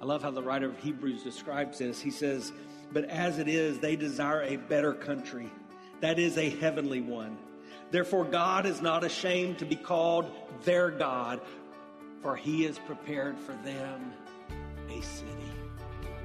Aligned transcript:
I 0.00 0.04
love 0.06 0.22
how 0.22 0.30
the 0.30 0.42
writer 0.42 0.66
of 0.66 0.78
Hebrews 0.78 1.22
describes 1.22 1.78
this. 1.78 2.00
He 2.00 2.10
says, 2.10 2.52
But 2.92 3.04
as 3.04 3.38
it 3.38 3.48
is, 3.48 3.78
they 3.78 3.96
desire 3.96 4.42
a 4.42 4.56
better 4.56 4.94
country, 4.94 5.50
that 6.00 6.18
is 6.18 6.38
a 6.38 6.48
heavenly 6.48 7.02
one. 7.02 7.36
Therefore, 7.90 8.24
God 8.24 8.66
is 8.66 8.80
not 8.80 9.04
ashamed 9.04 9.58
to 9.58 9.66
be 9.66 9.76
called 9.76 10.30
their 10.64 10.90
God, 10.90 11.40
for 12.22 12.36
he 12.36 12.64
has 12.64 12.78
prepared 12.78 13.38
for 13.38 13.52
them 13.64 14.12
a 14.88 15.02
city. 15.02 15.39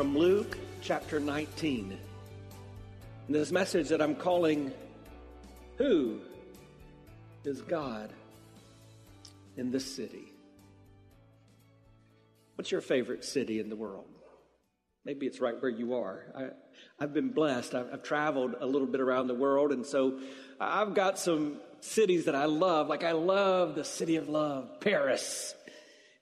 from 0.00 0.16
Luke 0.16 0.56
chapter 0.80 1.20
19. 1.20 1.94
And 3.26 3.36
this 3.36 3.52
message 3.52 3.90
that 3.90 4.00
I'm 4.00 4.14
calling 4.14 4.72
Who 5.76 6.20
is 7.44 7.60
God 7.60 8.10
in 9.58 9.70
this 9.70 9.84
city? 9.84 10.32
What's 12.54 12.72
your 12.72 12.80
favorite 12.80 13.26
city 13.26 13.60
in 13.60 13.68
the 13.68 13.76
world? 13.76 14.06
Maybe 15.04 15.26
it's 15.26 15.38
right 15.38 15.60
where 15.60 15.70
you 15.70 15.92
are. 15.96 16.24
I, 16.34 17.02
have 17.02 17.12
been 17.12 17.34
blessed. 17.34 17.74
I've, 17.74 17.92
I've 17.92 18.02
traveled 18.02 18.54
a 18.58 18.64
little 18.64 18.88
bit 18.88 19.02
around 19.02 19.26
the 19.26 19.34
world, 19.34 19.70
and 19.70 19.84
so 19.84 20.18
I've 20.58 20.94
got 20.94 21.18
some 21.18 21.60
cities 21.80 22.24
that 22.24 22.34
I 22.34 22.46
love. 22.46 22.88
Like 22.88 23.04
I 23.04 23.12
love 23.12 23.74
the 23.74 23.84
city 23.84 24.16
of 24.16 24.30
love, 24.30 24.80
Paris. 24.80 25.54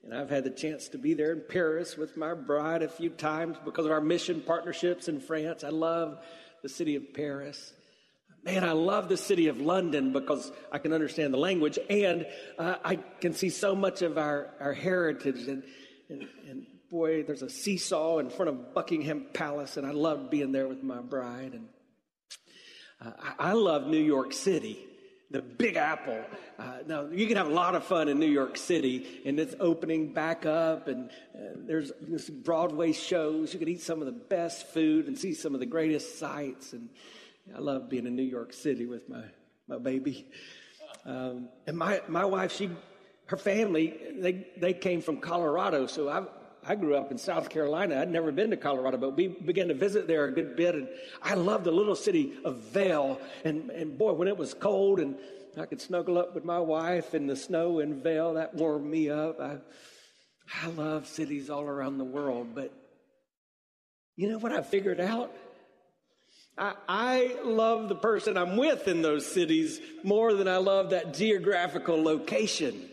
And 0.09 0.19
I've 0.19 0.31
had 0.31 0.45
the 0.45 0.51
chance 0.51 0.89
to 0.89 0.98
be 0.98 1.12
there 1.12 1.33
in 1.33 1.42
Paris 1.47 1.98
with 1.98 2.17
my 2.17 2.33
bride 2.33 2.83
a 2.83 2.89
few 2.89 3.11
times 3.11 3.59
because 3.62 3.84
of 3.84 3.92
our 3.92 4.01
mission 4.01 4.41
partnerships 4.41 5.06
in 5.06 5.20
France. 5.20 5.65
I 5.65 5.69
love 5.69 6.25
the 6.62 6.70
city 6.70 6.97
of 6.97 7.12
Paris. 7.12 7.75
Man, 8.42 8.65
I 8.65 8.73
love 8.73 9.11
the 9.11 9.19
city 9.19 9.48
of 9.48 9.61
London 9.61 10.15
because 10.15 10.50
I 10.73 10.78
can 10.78 10.95
understand 10.95 11.34
the 11.34 11.39
language 11.39 11.78
and 11.91 12.27
uh, 12.59 12.77
I 12.83 12.97
can 13.20 13.34
see 13.34 13.50
so 13.50 13.77
much 13.77 14.00
of 14.00 14.17
our, 14.17 14.48
our 14.61 14.73
heritage. 14.73 15.47
And, 15.47 15.62
and, 16.09 16.27
and 16.48 16.67
boy, 16.91 17.25
there's 17.25 17.43
a 17.43 17.50
seesaw 17.50 18.17
in 18.17 18.31
front 18.31 18.48
of 18.48 18.72
Buckingham 18.72 19.27
Palace, 19.34 19.77
and 19.77 19.87
I 19.87 19.91
love 19.91 20.31
being 20.31 20.53
there 20.53 20.69
with 20.69 20.83
my 20.83 21.03
bride. 21.03 21.53
And 21.53 21.69
uh, 23.05 23.12
I, 23.39 23.50
I 23.50 23.53
love 23.53 23.87
New 23.87 24.03
York 24.03 24.32
City 24.32 24.87
the 25.31 25.43
Big 25.43 25.77
Apple. 25.77 26.25
Uh, 26.59 26.78
now, 26.87 27.06
you 27.06 27.27
can 27.27 27.37
have 27.37 27.49
a 27.49 27.53
lot 27.53 27.75
of 27.75 27.84
fun 27.84 28.09
in 28.09 28.19
New 28.19 28.31
York 28.31 28.56
City, 28.56 29.21
and 29.27 29.39
it's 29.39 29.55
opening 29.61 30.12
back 30.12 30.47
up, 30.47 30.89
and 30.89 31.11
uh, 31.34 31.41
there's, 31.55 31.93
there's 32.00 32.31
Broadway 32.31 32.93
shows. 32.93 33.53
You 33.53 33.59
can 33.59 33.69
eat 33.69 33.83
some 33.83 34.00
of 34.00 34.06
the 34.06 34.12
best 34.12 34.67
food 34.69 35.06
and 35.06 35.19
see 35.19 35.34
some 35.34 35.55
of 35.55 35.61
the 35.61 35.67
greatest 35.67 36.19
sights. 36.19 36.72
And 36.72 36.88
I 37.55 37.59
love 37.59 37.91
being 37.91 38.06
in 38.06 38.17
New 38.17 38.22
York 38.22 38.53
City 38.53 38.87
with 38.87 39.09
my, 39.09 39.25
my 39.69 39.78
baby. 39.78 40.27
Um, 41.05 41.49
and 41.67 41.77
my, 41.77 42.00
my 42.09 42.25
wife, 42.25 42.53
she, 42.56 42.71
her 43.27 43.37
family, 43.37 43.94
they, 44.19 44.47
they 44.56 44.72
came 44.72 45.03
from 45.03 45.19
Colorado, 45.19 45.87
so 45.87 46.09
I, 46.09 46.25
I 46.69 46.75
grew 46.75 46.97
up 46.97 47.11
in 47.11 47.17
South 47.17 47.49
Carolina. 47.49 47.99
I'd 47.99 48.11
never 48.11 48.31
been 48.31 48.51
to 48.51 48.56
Colorado, 48.59 48.99
but 48.99 49.17
we 49.17 49.29
began 49.29 49.69
to 49.69 49.75
visit 49.75 50.06
there 50.06 50.27
a 50.27 50.33
good 50.33 50.55
bit. 50.55 50.75
And 50.75 50.87
I 51.23 51.33
loved 51.33 51.65
the 51.65 51.73
little 51.73 51.97
city 51.97 52.34
of 52.45 52.59
Vail. 52.59 53.19
And, 53.43 53.71
and 53.71 53.97
boy, 53.97 54.12
when 54.12 54.29
it 54.29 54.37
was 54.37 54.53
cold 54.53 55.01
and 55.01 55.17
I 55.56 55.65
could 55.65 55.81
snuggle 55.81 56.19
up 56.19 56.34
with 56.34 56.45
my 56.45 56.59
wife 56.61 57.15
in 57.15 57.27
the 57.27 57.37
snow 57.37 57.79
in 57.79 58.03
Vail, 58.03 58.34
that 58.34 58.55
warmed 58.55 58.84
me 58.84 59.09
up. 59.09 59.41
I, 59.41 59.56
I 60.62 60.69
love 60.69 61.06
cities 61.06 61.49
all 61.49 61.62
around 61.62 61.97
the 61.97 62.05
world. 62.05 62.49
But 62.55 62.71
you 64.15 64.29
know 64.29 64.39
what 64.39 64.53
I 64.53 64.61
figured 64.61 65.00
out? 65.00 65.35
I, 66.59 66.75
I 66.87 67.37
love 67.45 67.89
the 67.89 67.95
person 67.95 68.37
I'm 68.37 68.59
with 68.59 68.89
in 68.89 69.00
those 69.00 69.25
cities 69.25 69.81
more 70.05 70.35
than 70.35 70.49
I 70.49 70.59
love 70.59 70.91
that 70.91 71.15
geographical 71.15 72.03
location. 72.03 72.91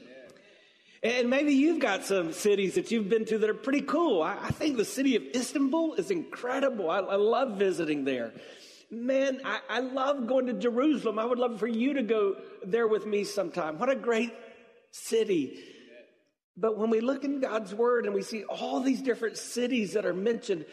And 1.05 1.29
maybe 1.29 1.53
you've 1.53 1.77
got 1.77 2.03
some 2.03 2.33
cities 2.33 2.73
that 2.73 2.89
you've 2.89 3.09
been 3.09 3.25
to 3.25 3.37
that 3.37 3.47
are 3.47 3.53
pretty 3.53 3.81
cool. 3.81 4.23
I, 4.23 4.39
I 4.41 4.49
think 4.49 4.75
the 4.75 4.83
city 4.83 5.15
of 5.15 5.21
Istanbul 5.35 5.93
is 5.93 6.09
incredible. 6.09 6.89
I, 6.89 6.97
I 6.97 7.15
love 7.15 7.59
visiting 7.59 8.05
there. 8.05 8.33
Man, 8.89 9.39
I, 9.45 9.59
I 9.69 9.79
love 9.81 10.25
going 10.25 10.47
to 10.47 10.53
Jerusalem. 10.53 11.19
I 11.19 11.25
would 11.25 11.37
love 11.37 11.59
for 11.59 11.67
you 11.67 11.93
to 11.93 12.01
go 12.01 12.37
there 12.65 12.87
with 12.87 13.05
me 13.05 13.23
sometime. 13.23 13.77
What 13.77 13.91
a 13.91 13.95
great 13.95 14.33
city. 14.89 15.59
But 16.57 16.75
when 16.75 16.89
we 16.89 17.01
look 17.01 17.23
in 17.23 17.39
God's 17.39 17.71
word 17.71 18.05
and 18.07 18.15
we 18.15 18.23
see 18.23 18.43
all 18.45 18.79
these 18.79 19.03
different 19.03 19.37
cities 19.37 19.93
that 19.93 20.07
are 20.07 20.13
mentioned, 20.13 20.65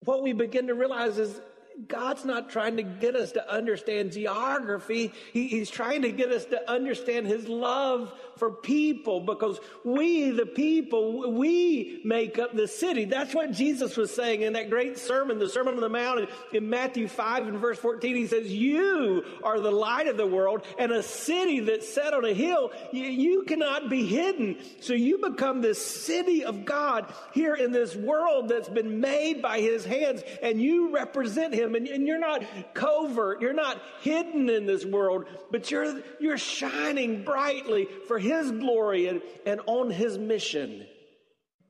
what 0.00 0.22
we 0.22 0.34
begin 0.34 0.66
to 0.66 0.74
realize 0.74 1.16
is 1.16 1.40
God's 1.88 2.24
not 2.24 2.50
trying 2.50 2.76
to 2.76 2.82
get 2.82 3.16
us 3.16 3.32
to 3.32 3.52
understand 3.52 4.12
geography. 4.12 5.12
He, 5.32 5.48
he's 5.48 5.70
trying 5.70 6.02
to 6.02 6.12
get 6.12 6.30
us 6.30 6.44
to 6.46 6.70
understand 6.70 7.26
His 7.26 7.48
love 7.48 8.12
for 8.36 8.50
people 8.50 9.20
because 9.20 9.58
we, 9.84 10.30
the 10.30 10.46
people, 10.46 11.32
we 11.32 12.00
make 12.04 12.38
up 12.38 12.54
the 12.54 12.68
city. 12.68 13.04
That's 13.04 13.34
what 13.34 13.52
Jesus 13.52 13.96
was 13.96 14.14
saying 14.14 14.42
in 14.42 14.54
that 14.54 14.70
great 14.70 14.98
sermon, 14.98 15.38
the 15.38 15.48
Sermon 15.48 15.74
on 15.74 15.80
the 15.80 15.88
Mount 15.88 16.28
in 16.52 16.68
Matthew 16.68 17.08
5 17.08 17.48
and 17.48 17.58
verse 17.58 17.78
14. 17.78 18.16
He 18.16 18.26
says, 18.26 18.50
You 18.50 19.24
are 19.42 19.60
the 19.60 19.70
light 19.70 20.08
of 20.08 20.16
the 20.16 20.26
world 20.26 20.64
and 20.78 20.92
a 20.92 21.02
city 21.02 21.60
that's 21.60 21.92
set 21.92 22.14
on 22.14 22.24
a 22.24 22.34
hill. 22.34 22.72
You, 22.92 23.04
you 23.04 23.42
cannot 23.44 23.88
be 23.88 24.06
hidden. 24.06 24.58
So 24.80 24.92
you 24.92 25.18
become 25.18 25.60
this 25.60 25.84
city 25.84 26.44
of 26.44 26.64
God 26.64 27.12
here 27.32 27.54
in 27.54 27.72
this 27.72 27.94
world 27.94 28.48
that's 28.48 28.68
been 28.68 29.00
made 29.00 29.40
by 29.40 29.60
His 29.60 29.84
hands 29.84 30.22
and 30.42 30.60
you 30.60 30.94
represent 30.94 31.54
Him 31.54 31.61
him 31.62 31.74
and, 31.74 31.86
and 31.86 32.06
you're 32.06 32.18
not 32.18 32.44
covert, 32.74 33.40
you're 33.40 33.52
not 33.52 33.80
hidden 34.00 34.50
in 34.50 34.66
this 34.66 34.84
world, 34.84 35.26
but 35.50 35.70
you're, 35.70 36.02
you're 36.20 36.38
shining 36.38 37.24
brightly 37.24 37.88
for 38.08 38.18
his 38.18 38.50
glory 38.50 39.06
and, 39.06 39.22
and 39.46 39.60
on 39.66 39.90
his 39.90 40.18
mission. 40.18 40.86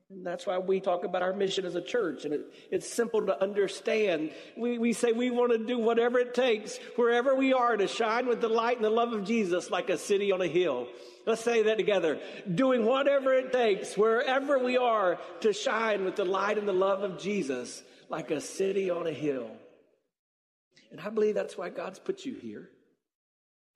And 0.09 0.25
that's 0.25 0.45
why 0.45 0.59
we 0.59 0.79
talk 0.79 1.05
about 1.05 1.23
our 1.23 1.33
mission 1.33 1.65
as 1.65 1.75
a 1.75 1.81
church, 1.81 2.25
and 2.25 2.33
it, 2.35 2.41
it's 2.69 2.87
simple 2.87 3.25
to 3.25 3.41
understand. 3.41 4.31
We, 4.55 4.77
we 4.77 4.93
say 4.93 5.11
we 5.11 5.31
want 5.31 5.53
to 5.53 5.57
do 5.57 5.79
whatever 5.79 6.19
it 6.19 6.35
takes, 6.35 6.77
wherever 6.95 7.33
we 7.35 7.53
are, 7.53 7.75
to 7.75 7.87
shine 7.87 8.27
with 8.27 8.39
the 8.39 8.49
light 8.49 8.75
and 8.75 8.85
the 8.85 8.91
love 8.91 9.13
of 9.13 9.23
Jesus 9.23 9.71
like 9.71 9.89
a 9.89 9.97
city 9.97 10.31
on 10.31 10.41
a 10.41 10.47
hill. 10.47 10.87
Let's 11.25 11.41
say 11.41 11.63
that 11.63 11.77
together. 11.77 12.19
Doing 12.53 12.85
whatever 12.85 13.33
it 13.33 13.51
takes, 13.51 13.97
wherever 13.97 14.59
we 14.59 14.77
are, 14.77 15.19
to 15.41 15.51
shine 15.51 16.05
with 16.05 16.15
the 16.15 16.25
light 16.25 16.57
and 16.57 16.67
the 16.67 16.73
love 16.73 17.01
of 17.01 17.17
Jesus 17.17 17.81
like 18.09 18.29
a 18.29 18.41
city 18.41 18.91
on 18.91 19.07
a 19.07 19.11
hill. 19.11 19.49
And 20.93 21.01
I 21.01 21.09
believe 21.09 21.33
that's 21.33 21.57
why 21.57 21.69
God's 21.69 21.99
put 21.99 22.23
you 22.23 22.35
here. 22.35 22.69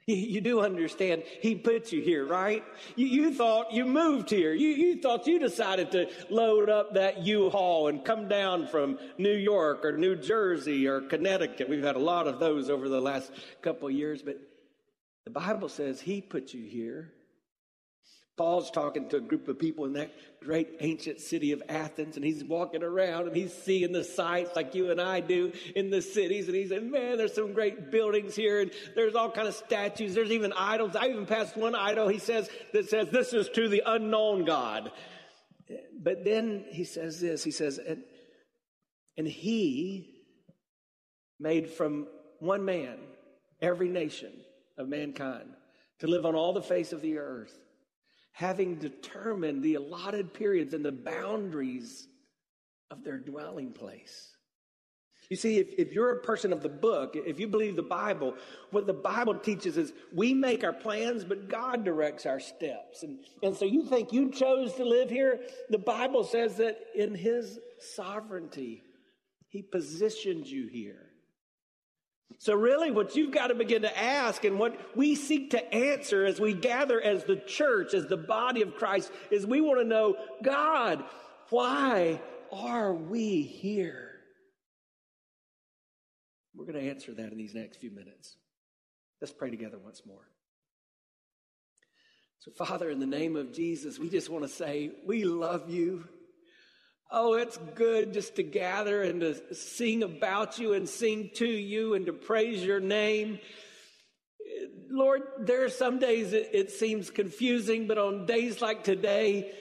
You 0.10 0.40
do 0.40 0.62
understand 0.62 1.24
He 1.42 1.54
put 1.54 1.92
you 1.92 2.02
here, 2.02 2.26
right? 2.26 2.64
You, 2.96 3.08
you 3.08 3.34
thought 3.34 3.74
you 3.74 3.84
moved 3.86 4.30
here. 4.30 4.54
You, 4.54 4.70
you 4.70 5.02
thought 5.02 5.28
you 5.28 5.38
decided 5.38 5.92
to 5.92 6.10
load 6.30 6.70
up 6.70 6.94
that 6.94 7.26
U-Haul 7.26 7.90
and 7.90 8.06
come 8.06 8.30
down 8.30 8.68
from 8.68 9.00
New 9.18 9.36
York 9.36 9.84
or 9.84 9.98
New 9.98 10.16
Jersey 10.16 10.88
or 10.88 11.02
Connecticut. 11.02 11.68
We've 11.68 11.84
had 11.84 11.98
a 11.98 12.00
lot 12.00 12.26
of 12.26 12.40
those 12.40 12.70
over 12.70 12.88
the 12.88 13.02
last 13.02 13.34
couple 13.62 13.92
years, 13.92 14.22
but 14.22 14.40
the 15.26 15.32
Bible 15.32 15.68
says 15.68 16.00
He 16.00 16.22
put 16.22 16.54
you 16.54 16.64
here. 16.64 17.12
Paul's 18.38 18.70
talking 18.70 19.10
to 19.10 19.18
a 19.18 19.22
group 19.22 19.48
of 19.48 19.58
people 19.58 19.86
in 19.86 19.94
that 19.94 20.12
great 20.44 20.70
ancient 20.80 21.20
city 21.20 21.52
of 21.52 21.64
Athens, 21.68 22.16
and 22.16 22.24
he's 22.24 22.44
walking 22.44 22.84
around 22.84 23.28
and 23.28 23.36
he's 23.36 23.52
seeing 23.52 23.92
the 23.92 24.04
sights 24.04 24.56
like 24.56 24.76
you 24.76 24.92
and 24.92 25.02
I 25.02 25.20
do 25.22 25.52
in 25.76 25.90
the 25.90 26.04
cities. 26.04 26.48
And 26.48 26.56
he 26.56 26.68
said, 26.68 26.84
Man, 26.84 27.18
there's 27.18 27.34
some 27.34 27.54
great 27.54 27.90
buildings 27.90 28.36
here, 28.36 28.62
and 28.62 28.72
there's 28.96 29.16
all 29.16 29.32
kind 29.32 29.48
of 29.48 29.56
statues. 29.56 30.14
There's 30.14 30.32
even 30.32 30.54
idols. 30.54 30.96
I 30.96 31.08
even 31.08 31.26
passed 31.26 31.58
one 31.58 31.74
idol, 31.74 32.08
he 32.08 32.20
says, 32.20 32.48
that 32.74 32.90
says, 32.90 33.10
This 33.10 33.34
is 33.34 33.50
to 33.50 33.68
the 33.68 33.82
unknown 33.86 34.46
God. 34.46 34.92
But 36.00 36.24
then 36.24 36.66
he 36.70 36.84
says 36.84 37.20
this 37.20 37.44
he 37.44 37.52
says, 37.52 37.78
and, 37.78 38.04
and 39.18 39.28
he 39.28 40.24
made 41.40 41.70
from 41.70 42.08
one 42.40 42.64
man 42.64 42.98
every 43.62 43.90
nation 43.90 44.32
of 44.78 44.88
mankind 44.88 45.50
to 46.00 46.08
live 46.08 46.26
on 46.26 46.36
all 46.36 46.54
the 46.54 46.62
face 46.62 46.94
of 46.94 47.02
the 47.02 47.18
earth, 47.18 47.54
having 48.38 48.76
determined 48.76 49.64
the 49.64 49.74
allotted 49.74 50.32
periods 50.32 50.76
and 50.76 50.86
the 50.86 50.92
boundaries 50.92 52.08
of 52.92 53.04
their 53.04 53.18
dwelling 53.18 53.72
place. 53.72 54.30
You 55.28 55.36
see, 55.36 55.58
if, 55.58 55.70
if 55.76 55.92
you're 55.92 56.12
a 56.12 56.22
person 56.22 56.54
of 56.54 56.62
the 56.62 56.70
book, 56.70 57.16
if 57.16 57.40
you 57.40 57.48
believe 57.48 57.76
the 57.76 57.82
Bible, 57.82 58.36
what 58.70 58.86
the 58.86 58.94
Bible 58.94 59.34
teaches 59.34 59.76
is 59.76 59.92
we 60.14 60.36
make 60.36 60.64
our 60.64 60.72
plans, 60.72 61.24
but 61.24 61.50
God 61.50 61.84
directs 61.84 62.28
our 62.28 62.40
steps. 62.40 63.02
And, 63.02 63.18
and 63.42 63.58
so 63.58 63.66
you 63.66 63.84
think 63.84 64.14
you 64.14 64.30
chose 64.30 64.72
to 64.76 64.86
live 64.86 65.10
here? 65.10 65.40
The 65.72 65.80
Bible 65.80 66.24
says 66.24 66.58
that 66.58 66.78
in 66.94 67.16
His 67.16 67.58
sovereignty, 67.80 68.84
He 69.50 69.64
positioned 69.64 70.46
you 70.46 70.68
here. 70.68 71.07
So, 72.40 72.54
really, 72.54 72.92
what 72.92 73.16
you've 73.16 73.32
got 73.32 73.48
to 73.48 73.56
begin 73.56 73.82
to 73.82 73.98
ask 73.98 74.44
and 74.44 74.60
what 74.60 74.96
we 74.96 75.16
seek 75.16 75.52
to 75.52 75.74
answer 75.74 76.26
as 76.26 76.40
we 76.40 76.54
gather 76.54 77.02
as 77.02 77.24
the 77.24 77.38
church, 77.38 77.94
as 77.94 78.06
the 78.08 78.18
body 78.18 78.62
of 78.62 78.76
Christ, 78.76 79.12
is 79.32 79.46
we 79.46 79.62
want 79.62 79.80
to 79.80 79.86
know 79.86 80.16
God, 80.44 81.04
why 81.50 82.22
are 82.52 82.94
we 82.94 83.42
here? 83.42 84.12
We're 86.54 86.66
going 86.66 86.84
to 86.84 86.90
answer 86.90 87.14
that 87.14 87.32
in 87.32 87.38
these 87.38 87.54
next 87.56 87.78
few 87.78 87.92
minutes. 87.92 88.36
Let's 89.22 89.34
pray 89.34 89.50
together 89.50 89.78
once 89.78 90.02
more. 90.06 90.28
So, 92.40 92.52
Father, 92.52 92.90
in 92.90 93.00
the 93.00 93.06
name 93.06 93.36
of 93.36 93.52
Jesus, 93.52 94.00
we 94.00 94.10
just 94.10 94.30
want 94.30 94.44
to 94.44 94.50
say 94.50 94.92
we 95.06 95.24
love 95.24 95.70
you. 95.70 96.08
Oh, 97.10 97.36
it's 97.36 97.58
good 97.76 98.14
just 98.14 98.36
to 98.36 98.44
gather 98.44 99.02
and 99.02 99.22
to 99.22 99.56
sing 99.56 100.04
about 100.04 100.60
you 100.60 100.74
and 100.74 100.90
sing 100.90 101.30
to 101.36 101.48
you 101.48 101.94
and 101.94 102.06
to 102.08 102.14
praise 102.14 102.64
your 102.64 102.82
name. 102.82 103.40
Lord, 104.90 105.22
there 105.40 105.64
are 105.64 105.70
some 105.70 106.00
days 106.00 106.34
it, 106.34 106.50
it 106.54 106.72
seems 106.72 107.10
confusing, 107.10 107.88
but 107.88 107.98
on 107.98 108.26
days 108.26 108.62
like 108.62 108.84
today, 108.84 109.54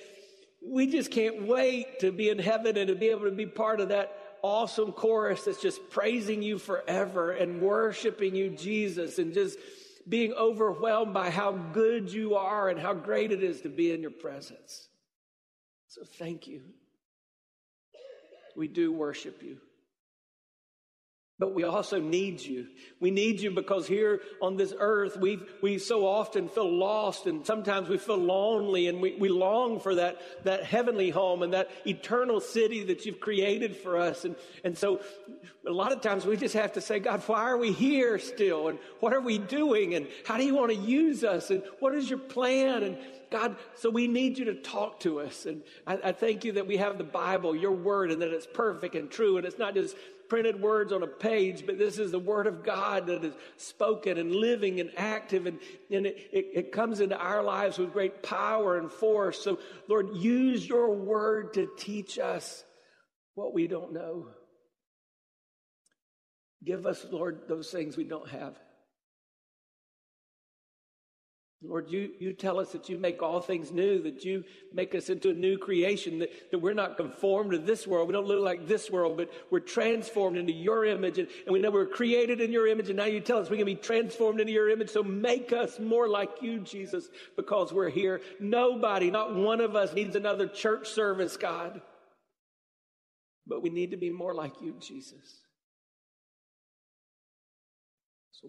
we 0.65 0.89
just 0.89 1.11
can't 1.11 1.47
wait 1.47 2.01
to 2.01 2.11
be 2.11 2.31
in 2.31 2.39
heaven 2.39 2.77
and 2.77 2.89
to 2.89 2.97
be 2.97 3.09
able 3.09 3.27
to 3.27 3.31
be 3.31 3.47
part 3.47 3.81
of 3.81 3.91
that 3.91 4.17
awesome 4.43 4.93
chorus 4.93 5.45
that's 5.45 5.61
just 5.61 5.91
praising 5.91 6.43
you 6.43 6.59
forever 6.59 7.31
and 7.33 7.61
worshiping 7.61 8.35
you, 8.35 8.51
Jesus, 8.51 9.19
and 9.19 9.35
just 9.35 9.59
being 10.09 10.33
overwhelmed 10.33 11.15
by 11.15 11.31
how 11.31 11.53
good 11.53 12.13
you 12.13 12.37
are 12.37 12.69
and 12.69 12.79
how 12.79 12.95
great 12.95 13.33
it 13.33 13.43
is 13.43 13.61
to 13.63 13.69
be 13.69 13.93
in 13.93 14.01
your 14.01 14.11
presence. 14.11 14.89
So 15.89 16.03
thank 16.19 16.47
you. 16.47 16.63
We 18.57 18.69
do 18.69 18.91
worship 18.91 19.43
you. 19.43 19.59
But 21.39 21.55
we 21.55 21.65
also 21.65 22.01
need 22.01 22.41
you. 22.41 22.67
We 22.99 23.11
need 23.11 23.41
you 23.41 23.51
because 23.51 23.87
here 23.87 24.23
on 24.41 24.57
this 24.57 24.73
earth, 24.79 25.19
we 25.19 25.39
we 25.61 25.77
so 25.77 26.07
often 26.07 26.49
feel 26.49 26.75
lost 26.75 27.27
and 27.27 27.45
sometimes 27.45 27.91
we 27.91 27.99
feel 27.99 28.17
lonely 28.17 28.89
and 28.89 29.03
we, 29.03 29.17
we 29.17 29.29
long 29.29 29.79
for 29.79 29.97
that, 29.97 30.45
that 30.45 30.65
heavenly 30.65 31.11
home 31.11 31.43
and 31.43 31.53
that 31.53 31.69
eternal 31.87 32.41
city 32.41 32.85
that 32.85 33.05
you've 33.05 33.21
created 33.21 33.77
for 33.77 33.99
us. 33.99 34.25
And, 34.25 34.35
and 34.65 34.79
so 34.79 35.03
a 35.67 35.73
lot 35.73 35.93
of 35.93 36.01
times 36.01 36.25
we 36.25 36.39
just 36.39 36.55
have 36.55 36.73
to 36.73 36.81
say, 36.81 37.01
God, 37.01 37.23
why 37.27 37.43
are 37.43 37.59
we 37.59 37.71
here 37.71 38.19
still? 38.19 38.69
And 38.69 38.79
what 39.01 39.13
are 39.13 39.21
we 39.21 39.37
doing? 39.37 39.95
And 39.95 40.07
how 40.25 40.39
do 40.39 40.45
you 40.45 40.55
want 40.55 40.71
to 40.73 40.79
use 40.79 41.23
us? 41.23 41.51
And 41.51 41.63
what 41.81 41.95
is 41.95 42.09
your 42.09 42.19
plan? 42.19 42.83
And 42.83 42.97
God, 43.31 43.57
so 43.75 43.91
we 43.91 44.07
need 44.07 44.39
you 44.39 44.47
to 44.47 44.55
talk 44.55 45.01
to 45.01 45.21
us. 45.21 45.45
And 45.45 45.63
I, 45.87 45.99
I 46.05 46.13
thank 46.13 46.45
you 46.45 46.53
that 46.53 46.67
we 46.67 46.79
have 46.79 46.97
the 46.97 47.05
Bible, 47.05 47.55
your 47.55 47.73
word, 47.73 48.11
and 48.11 48.23
that 48.23 48.31
it's 48.31 48.47
perfect 48.47 48.95
and 48.95 49.11
true. 49.11 49.37
And 49.37 49.47
it's 49.47 49.59
not 49.59 49.75
just 49.75 49.97
printed 50.29 50.61
words 50.61 50.93
on 50.93 51.03
a 51.03 51.07
page, 51.07 51.65
but 51.67 51.79
this 51.79 51.99
is 51.99 52.11
the 52.11 52.19
Word 52.19 52.47
of 52.47 52.65
God 52.65 53.07
that 53.07 53.25
is 53.25 53.35
spoken 53.57 54.19
and 54.19 54.35
living 54.35 54.81
and 54.81 54.91
active, 54.97 55.47
and, 55.47 55.59
and 55.91 56.07
it, 56.07 56.17
it, 56.33 56.47
it 56.55 56.73
comes 56.73 57.01
into 57.01 57.17
our 57.17 57.43
lives 57.43 57.79
with 57.79 57.93
great 57.93 58.23
power 58.23 58.79
and 58.79 58.91
force. 58.91 59.43
So, 59.43 59.59
Lord, 59.89 60.17
use 60.17 60.69
your 60.69 60.95
Word 60.95 61.55
to 61.55 61.69
teach 61.79 62.19
us 62.19 62.65
what 63.35 63.55
we 63.55 63.67
don't 63.67 63.93
know. 63.93 64.29
Give 66.65 66.87
us, 66.87 67.07
Lord, 67.11 67.43
those 67.49 67.71
things 67.71 67.97
we 67.97 68.05
don't 68.05 68.29
have. 68.29 68.59
Lord, 71.63 71.91
you, 71.91 72.11
you 72.19 72.35
tell 72.35 72.61
us 72.61 72.73
that 72.73 72.91
you 72.91 72.99
make 72.99 73.23
all 73.23 73.41
things 73.41 73.73
new, 73.73 74.03
that 74.03 74.25
you 74.25 74.45
make 74.75 74.95
us 74.95 75.09
into 75.09 75.31
a 75.31 75.35
new 75.35 75.57
creation, 75.57 76.19
that, 76.19 76.51
that 76.51 76.59
we're 76.59 76.75
not 76.75 76.99
conformed 76.99 77.53
to 77.53 77.59
this 77.59 77.87
world. 77.87 78.09
We 78.09 78.13
don't 78.13 78.27
look 78.27 78.45
like 78.45 78.69
this 78.69 78.91
world, 78.91 79.17
but 79.17 79.31
we're 79.51 79.61
transformed 79.61 80.37
into 80.37 80.53
your 80.53 80.85
image. 80.85 81.19
And, 81.19 81.29
and 81.47 81.55
we 81.55 81.59
know 81.59 81.71
we're 81.71 81.87
created 81.87 82.43
in 82.43 82.53
your 82.53 82.67
image. 82.67 82.89
And 82.89 82.99
now 82.99 83.07
you 83.07 83.21
tell 83.21 83.39
us 83.39 83.49
we 83.49 83.57
can 83.57 83.65
be 83.65 83.75
transformed 83.75 84.39
into 84.39 84.53
your 84.53 84.69
image. 84.69 84.91
So 84.91 85.03
make 85.03 85.53
us 85.53 85.81
more 85.81 86.09
like 86.09 86.43
you, 86.43 86.61
Jesus, 86.61 87.09
because 87.37 87.73
we're 87.73 87.89
here. 87.89 88.21
Nobody, 88.39 89.11
not 89.11 89.35
one 89.35 89.63
of 89.63 89.75
us 89.75 89.95
needs 89.95 90.15
another 90.15 90.47
church 90.47 90.91
service, 90.91 91.39
God. 91.39 91.81
But 93.47 93.63
we 93.63 93.71
need 93.71 93.93
to 93.93 93.97
be 93.97 94.11
more 94.11 94.35
like 94.35 94.61
you, 94.61 94.75
Jesus. 94.79 95.46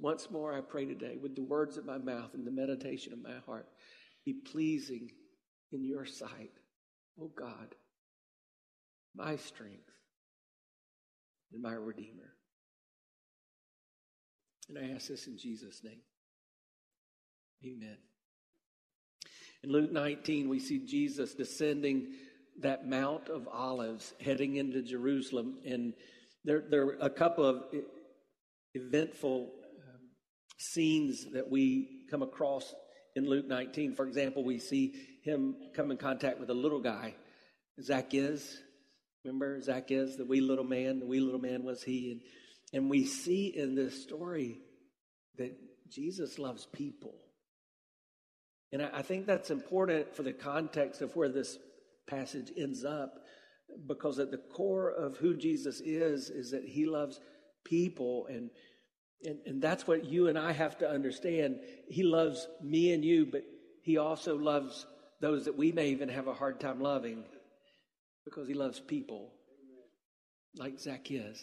Once 0.01 0.29
more, 0.29 0.53
I 0.53 0.61
pray 0.61 0.85
today 0.85 1.17
with 1.21 1.35
the 1.35 1.43
words 1.43 1.77
of 1.77 1.85
my 1.85 1.97
mouth 1.97 2.33
and 2.33 2.45
the 2.45 2.51
meditation 2.51 3.13
of 3.13 3.21
my 3.21 3.37
heart 3.45 3.67
be 4.25 4.33
pleasing 4.33 5.09
in 5.71 5.83
your 5.83 6.05
sight, 6.05 6.51
oh 7.21 7.31
God, 7.37 7.75
my 9.15 9.35
strength 9.35 9.89
and 11.53 11.61
my 11.61 11.73
Redeemer. 11.73 12.33
And 14.69 14.77
I 14.77 14.95
ask 14.95 15.07
this 15.07 15.27
in 15.27 15.37
Jesus' 15.37 15.81
name. 15.83 16.01
Amen. 17.65 17.97
In 19.63 19.71
Luke 19.71 19.91
19, 19.91 20.49
we 20.49 20.59
see 20.59 20.79
Jesus 20.79 21.33
descending 21.33 22.13
that 22.59 22.87
Mount 22.87 23.29
of 23.29 23.47
Olives, 23.47 24.13
heading 24.19 24.57
into 24.57 24.81
Jerusalem. 24.81 25.59
And 25.65 25.93
there, 26.43 26.63
there 26.69 26.83
are 26.83 26.97
a 27.01 27.09
couple 27.09 27.45
of 27.45 27.63
eventful 28.73 29.51
scenes 30.57 31.25
that 31.33 31.49
we 31.49 32.05
come 32.09 32.21
across 32.21 32.73
in 33.15 33.27
Luke 33.27 33.47
19. 33.47 33.95
For 33.95 34.07
example, 34.07 34.43
we 34.43 34.59
see 34.59 34.93
him 35.23 35.55
come 35.75 35.91
in 35.91 35.97
contact 35.97 36.39
with 36.39 36.49
a 36.49 36.55
little 36.55 36.81
guy, 36.81 37.15
Zacchaeus. 37.81 38.57
Remember 39.23 39.59
Zacchaeus, 39.61 40.15
the 40.15 40.25
wee 40.25 40.41
little 40.41 40.63
man? 40.63 40.99
The 40.99 41.05
wee 41.05 41.19
little 41.19 41.39
man 41.39 41.63
was 41.63 41.83
he. 41.83 42.11
And, 42.11 42.21
and 42.73 42.89
we 42.89 43.05
see 43.05 43.47
in 43.55 43.75
this 43.75 44.01
story 44.03 44.59
that 45.37 45.55
Jesus 45.89 46.39
loves 46.39 46.65
people. 46.65 47.15
And 48.71 48.81
I, 48.81 48.89
I 48.95 49.01
think 49.01 49.25
that's 49.25 49.49
important 49.49 50.15
for 50.15 50.23
the 50.23 50.33
context 50.33 51.01
of 51.01 51.15
where 51.15 51.29
this 51.29 51.57
passage 52.07 52.51
ends 52.57 52.85
up, 52.85 53.15
because 53.85 54.19
at 54.19 54.31
the 54.31 54.37
core 54.37 54.91
of 54.91 55.17
who 55.17 55.35
Jesus 55.35 55.81
is, 55.81 56.29
is 56.29 56.51
that 56.51 56.63
he 56.63 56.85
loves 56.85 57.19
people 57.65 58.27
and 58.29 58.49
and, 59.23 59.39
and 59.45 59.61
that's 59.61 59.87
what 59.87 60.05
you 60.05 60.27
and 60.27 60.37
I 60.37 60.51
have 60.51 60.77
to 60.79 60.89
understand. 60.89 61.59
He 61.87 62.03
loves 62.03 62.47
me 62.61 62.93
and 62.93 63.03
you, 63.03 63.25
but 63.25 63.43
he 63.81 63.97
also 63.97 64.37
loves 64.37 64.85
those 65.21 65.45
that 65.45 65.57
we 65.57 65.71
may 65.71 65.89
even 65.89 66.09
have 66.09 66.27
a 66.27 66.33
hard 66.33 66.59
time 66.59 66.81
loving 66.81 67.23
because 68.25 68.47
he 68.47 68.53
loves 68.53 68.79
people 68.79 69.31
like 70.57 70.79
Zacchaeus. 70.79 71.41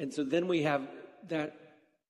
And 0.00 0.12
so 0.12 0.24
then 0.24 0.48
we 0.48 0.62
have 0.62 0.88
that, 1.28 1.56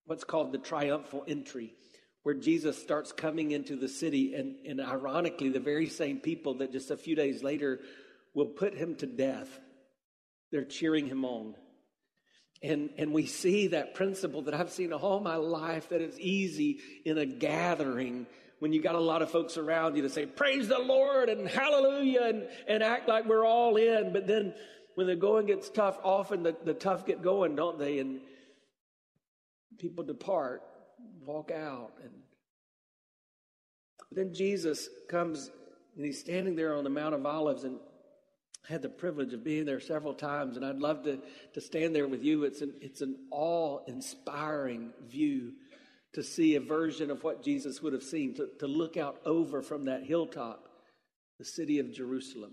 what's 0.06 0.24
called 0.24 0.52
the 0.52 0.58
triumphal 0.58 1.24
entry, 1.28 1.74
where 2.22 2.34
Jesus 2.34 2.80
starts 2.80 3.12
coming 3.12 3.50
into 3.50 3.76
the 3.76 3.88
city. 3.88 4.34
And, 4.34 4.56
and 4.66 4.80
ironically, 4.80 5.50
the 5.50 5.60
very 5.60 5.88
same 5.88 6.18
people 6.18 6.58
that 6.58 6.72
just 6.72 6.90
a 6.90 6.96
few 6.96 7.14
days 7.14 7.42
later 7.42 7.80
will 8.34 8.46
put 8.46 8.74
him 8.74 8.96
to 8.96 9.06
death, 9.06 9.48
they're 10.50 10.64
cheering 10.64 11.06
him 11.06 11.24
on. 11.24 11.54
And, 12.62 12.90
and 12.96 13.12
we 13.12 13.26
see 13.26 13.68
that 13.68 13.94
principle 13.94 14.42
that 14.42 14.54
I've 14.54 14.70
seen 14.70 14.92
all 14.92 15.20
my 15.20 15.36
life 15.36 15.90
that 15.90 16.00
it's 16.00 16.18
easy 16.18 16.78
in 17.04 17.18
a 17.18 17.26
gathering 17.26 18.26
when 18.58 18.72
you 18.72 18.80
got 18.80 18.94
a 18.94 19.00
lot 19.00 19.20
of 19.20 19.30
folks 19.30 19.58
around 19.58 19.96
you 19.96 20.02
to 20.02 20.08
say, 20.08 20.24
Praise 20.24 20.68
the 20.68 20.78
Lord 20.78 21.28
and 21.28 21.46
hallelujah 21.46 22.22
and, 22.22 22.48
and 22.66 22.82
act 22.82 23.08
like 23.08 23.26
we're 23.26 23.44
all 23.44 23.76
in. 23.76 24.12
But 24.12 24.26
then 24.26 24.54
when 24.94 25.06
the 25.06 25.16
going 25.16 25.46
gets 25.46 25.68
tough, 25.68 25.98
often 26.02 26.42
the, 26.42 26.56
the 26.64 26.74
tough 26.74 27.04
get 27.04 27.20
going, 27.20 27.56
don't 27.56 27.78
they? 27.78 27.98
And 27.98 28.20
people 29.78 30.04
depart, 30.04 30.62
walk 31.26 31.50
out. 31.50 31.92
And 32.02 32.12
then 34.12 34.32
Jesus 34.32 34.88
comes 35.08 35.50
and 35.96 36.04
he's 36.04 36.18
standing 36.18 36.56
there 36.56 36.74
on 36.74 36.84
the 36.84 36.90
Mount 36.90 37.14
of 37.14 37.24
Olives 37.24 37.64
and 37.64 37.78
had 38.68 38.82
the 38.82 38.88
privilege 38.88 39.32
of 39.34 39.44
being 39.44 39.64
there 39.66 39.80
several 39.80 40.14
times, 40.14 40.56
and 40.56 40.64
I'd 40.64 40.78
love 40.78 41.04
to, 41.04 41.18
to 41.52 41.60
stand 41.60 41.94
there 41.94 42.08
with 42.08 42.22
you. 42.22 42.44
It's 42.44 42.62
an, 42.62 42.74
it's 42.80 43.02
an 43.02 43.16
awe 43.30 43.80
inspiring 43.86 44.92
view 45.08 45.52
to 46.14 46.22
see 46.22 46.54
a 46.56 46.60
version 46.60 47.10
of 47.10 47.24
what 47.24 47.42
Jesus 47.42 47.82
would 47.82 47.92
have 47.92 48.02
seen, 48.02 48.34
to, 48.36 48.48
to 48.60 48.66
look 48.66 48.96
out 48.96 49.20
over 49.26 49.62
from 49.62 49.84
that 49.86 50.04
hilltop, 50.04 50.68
the 51.38 51.44
city 51.44 51.78
of 51.78 51.92
Jerusalem. 51.92 52.52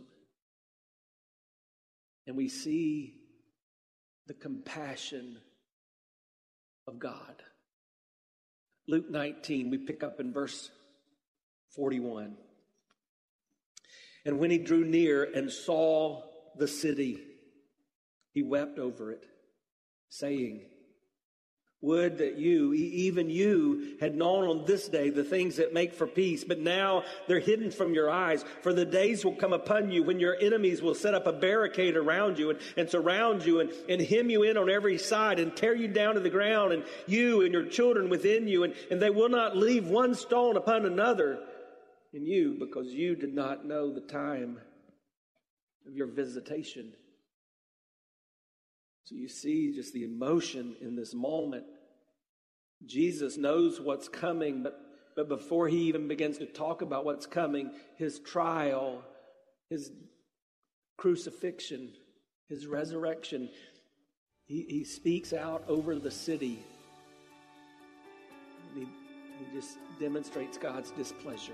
and 2.28 2.38
we 2.38 2.48
see 2.48 3.16
the 4.28 4.34
compassion 4.34 5.38
of 6.88 7.00
God. 7.00 7.44
Luke 8.88 9.10
19, 9.10 9.70
we 9.70 9.78
pick 9.78 10.04
up 10.04 10.20
in 10.20 10.32
verse 10.32 10.70
41. 11.76 12.36
And 14.26 14.40
when 14.40 14.52
he 14.52 14.58
drew 14.58 14.86
near 14.86 15.24
and 15.24 15.52
saw 15.52 16.24
the 16.56 16.68
city, 16.68 17.20
he 18.34 18.44
wept 18.44 18.78
over 18.80 19.12
it, 19.12 19.26
saying, 20.10 20.62
would 21.82 22.20
that 22.20 22.38
you, 22.38 22.74
even 22.74 23.30
you, 23.30 23.98
had 24.00 24.16
known 24.16 24.48
on 24.48 24.66
this 24.66 24.88
day 24.88 25.10
the 25.10 25.24
things 25.24 25.56
that 25.56 25.74
make 25.74 25.94
for 25.94 26.06
peace, 26.06 26.44
but 26.44 26.60
now 26.60 27.04
they're 27.28 27.40
hidden 27.40 27.72
from 27.72 27.96
your 27.96 28.10
eyes. 28.10 28.46
For 28.62 28.72
the 28.72 28.86
days 28.86 29.26
will 29.26 29.36
come 29.36 29.52
upon 29.52 29.92
you 29.92 30.04
when 30.04 30.20
your 30.20 30.38
enemies 30.40 30.84
will 30.84 30.94
set 30.94 31.16
up 31.16 31.26
a 31.26 31.34
barricade 31.34 31.98
around 31.98 32.38
you 32.38 32.52
and, 32.52 32.60
and 32.78 32.88
surround 32.88 33.44
you 33.44 33.62
and, 33.62 33.72
and 33.90 34.00
hem 34.00 34.30
you 34.30 34.44
in 34.44 34.58
on 34.58 34.70
every 34.70 35.00
side 35.00 35.40
and 35.40 35.56
tear 35.56 35.74
you 35.74 35.88
down 35.88 36.14
to 36.14 36.20
the 36.20 36.30
ground 36.30 36.72
and 36.72 36.84
you 37.08 37.42
and 37.42 37.52
your 37.52 37.66
children 37.66 38.10
within 38.10 38.48
you, 38.48 38.64
and, 38.64 38.76
and 38.92 39.02
they 39.02 39.10
will 39.10 39.30
not 39.30 39.58
leave 39.58 39.88
one 39.88 40.14
stone 40.14 40.58
upon 40.58 40.86
another 40.86 41.40
in 42.14 42.26
you 42.26 42.58
because 42.60 42.88
you 42.88 43.16
did 43.16 43.34
not 43.34 43.66
know 43.66 43.94
the 43.94 44.02
time 44.02 44.60
of 45.88 45.96
your 45.96 46.08
visitation. 46.08 46.92
So 49.06 49.16
you 49.16 49.28
see 49.28 49.74
just 49.74 49.94
the 49.94 50.04
emotion 50.04 50.76
in 50.82 50.96
this 50.96 51.14
moment. 51.14 51.64
Jesus 52.86 53.38
knows 53.38 53.80
what's 53.80 54.08
coming, 54.08 54.64
but, 54.64 54.80
but 55.16 55.28
before 55.28 55.68
he 55.68 55.78
even 55.84 56.08
begins 56.08 56.38
to 56.40 56.46
talk 56.46 56.82
about 56.82 57.06
what's 57.06 57.26
coming, 57.26 57.72
his 57.98 58.20
trial, 58.20 59.04
his 59.70 59.92
crucifixion, 60.98 61.92
his 62.50 62.68
resurrection, 62.68 63.50
he, 64.46 64.66
he 64.68 64.84
speaks 64.84 65.34
out 65.34 65.64
over 65.68 65.96
the 65.96 66.12
city. 66.12 66.64
He, 68.76 68.82
he 68.82 69.56
just 69.56 69.78
demonstrates 70.00 70.58
God's 70.58 70.92
displeasure. 70.92 71.54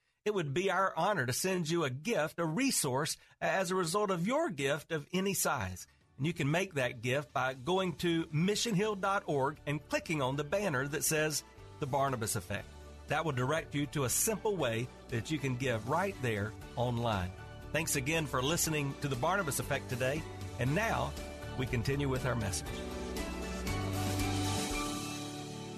It 0.23 0.35
would 0.35 0.53
be 0.53 0.69
our 0.69 0.93
honor 0.95 1.25
to 1.25 1.33
send 1.33 1.67
you 1.67 1.83
a 1.83 1.89
gift, 1.89 2.37
a 2.37 2.45
resource, 2.45 3.17
as 3.41 3.71
a 3.71 3.75
result 3.75 4.11
of 4.11 4.27
your 4.27 4.51
gift 4.51 4.91
of 4.91 5.07
any 5.11 5.33
size. 5.33 5.87
And 6.17 6.27
you 6.27 6.33
can 6.33 6.51
make 6.51 6.75
that 6.75 7.01
gift 7.01 7.33
by 7.33 7.55
going 7.55 7.95
to 7.97 8.25
missionhill.org 8.25 9.57
and 9.65 9.89
clicking 9.89 10.21
on 10.21 10.35
the 10.35 10.43
banner 10.43 10.87
that 10.89 11.03
says 11.03 11.43
The 11.79 11.87
Barnabas 11.87 12.35
Effect. 12.35 12.67
That 13.07 13.25
will 13.25 13.31
direct 13.31 13.73
you 13.73 13.87
to 13.87 14.03
a 14.03 14.09
simple 14.09 14.55
way 14.55 14.87
that 15.09 15.31
you 15.31 15.39
can 15.39 15.55
give 15.55 15.89
right 15.89 16.15
there 16.21 16.53
online. 16.75 17.31
Thanks 17.73 17.95
again 17.95 18.27
for 18.27 18.43
listening 18.43 18.93
to 19.01 19.07
The 19.07 19.15
Barnabas 19.15 19.59
Effect 19.59 19.89
today. 19.89 20.21
And 20.59 20.75
now 20.75 21.11
we 21.57 21.65
continue 21.65 22.07
with 22.07 22.27
our 22.27 22.35
message. 22.35 22.67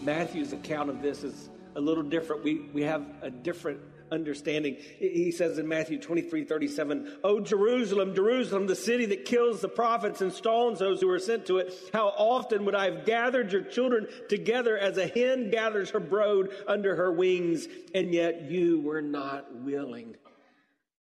Matthew's 0.02 0.52
account 0.52 0.90
of 0.90 1.02
this 1.02 1.24
is 1.24 1.50
a 1.78 1.82
little 1.82 2.04
different. 2.04 2.44
We, 2.44 2.70
we 2.74 2.84
have 2.84 3.06
a 3.22 3.32
different 3.32 3.80
understanding. 4.14 4.78
He 5.00 5.32
says 5.32 5.58
in 5.58 5.68
Matthew 5.68 6.00
23 6.00 6.46
37, 6.46 7.18
Oh, 7.24 7.42
Jerusalem, 7.42 8.16
Jerusalem, 8.16 8.68
the 8.68 8.76
city 8.76 9.06
that 9.08 9.26
kills 9.26 9.60
the 9.60 9.68
prophets 9.68 10.22
and 10.22 10.32
stones 10.32 10.80
those 10.80 11.02
who 11.02 11.10
are 11.10 11.20
sent 11.20 11.48
to 11.48 11.58
it, 11.58 11.74
how 11.92 12.08
often 12.08 12.64
would 12.66 12.76
I 12.76 12.92
have 12.92 13.06
gathered 13.06 13.52
your 13.52 13.64
children 13.64 14.08
together 14.30 14.78
as 14.78 14.98
a 14.98 15.08
hen 15.08 15.50
gathers 15.50 15.90
her 15.90 16.00
brood 16.00 16.52
under 16.68 16.96
her 16.96 17.12
wings, 17.12 17.68
and 17.94 18.14
yet 18.14 18.50
you 18.50 18.80
were 18.80 19.02
not 19.02 19.54
willing. 19.54 20.16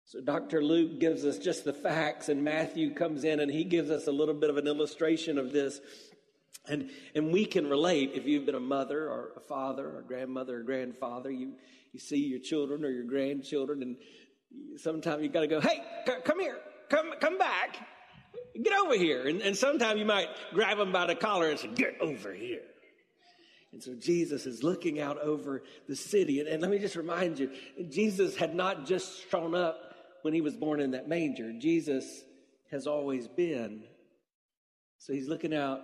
So 0.05 0.21
Dr. 0.21 0.63
Luke 0.63 1.01
gives 1.01 1.25
us 1.25 1.37
just 1.37 1.65
the 1.65 1.73
facts, 1.73 2.29
and 2.29 2.41
Matthew 2.41 2.93
comes 2.93 3.25
in 3.25 3.41
and 3.41 3.51
he 3.51 3.65
gives 3.65 3.89
us 3.91 4.07
a 4.07 4.11
little 4.11 4.33
bit 4.33 4.49
of 4.49 4.55
an 4.55 4.65
illustration 4.65 5.37
of 5.37 5.51
this. 5.51 5.81
And, 6.69 6.89
and 7.15 7.31
we 7.31 7.45
can 7.45 7.69
relate 7.69 8.11
if 8.13 8.25
you've 8.25 8.45
been 8.45 8.55
a 8.55 8.59
mother 8.59 9.09
or 9.09 9.31
a 9.37 9.39
father 9.39 9.85
or 9.85 10.01
grandmother 10.01 10.59
or 10.59 10.63
grandfather. 10.63 11.31
You, 11.31 11.53
you 11.93 11.99
see 11.99 12.17
your 12.17 12.39
children 12.39 12.83
or 12.83 12.89
your 12.89 13.05
grandchildren, 13.05 13.81
and 13.81 13.97
sometimes 14.79 15.23
you 15.23 15.29
got 15.29 15.41
to 15.41 15.47
go, 15.47 15.61
hey, 15.61 15.81
c- 16.05 16.13
come 16.23 16.39
here, 16.39 16.57
come, 16.89 17.11
come 17.19 17.37
back, 17.37 17.77
get 18.61 18.73
over 18.73 18.95
here. 18.95 19.27
And, 19.27 19.41
and 19.41 19.55
sometimes 19.55 19.99
you 19.99 20.05
might 20.05 20.27
grab 20.53 20.77
them 20.77 20.91
by 20.91 21.05
the 21.05 21.15
collar 21.15 21.49
and 21.49 21.59
say, 21.59 21.69
get 21.73 21.97
over 22.01 22.33
here. 22.33 22.63
And 23.73 23.83
so 23.83 23.93
Jesus 23.95 24.45
is 24.45 24.63
looking 24.63 24.99
out 24.99 25.19
over 25.19 25.63
the 25.87 25.95
city. 25.95 26.39
And, 26.39 26.49
and 26.49 26.61
let 26.61 26.71
me 26.71 26.79
just 26.79 26.95
remind 26.95 27.39
you, 27.39 27.51
Jesus 27.89 28.35
had 28.35 28.55
not 28.55 28.85
just 28.85 29.29
shown 29.29 29.53
up 29.53 29.79
when 30.21 30.33
he 30.33 30.41
was 30.41 30.55
born 30.55 30.79
in 30.79 30.91
that 30.91 31.07
manger. 31.07 31.53
Jesus 31.57 32.23
has 32.71 32.87
always 32.87 33.27
been. 33.27 33.83
So 34.97 35.13
he's 35.13 35.27
looking 35.27 35.53
out 35.53 35.81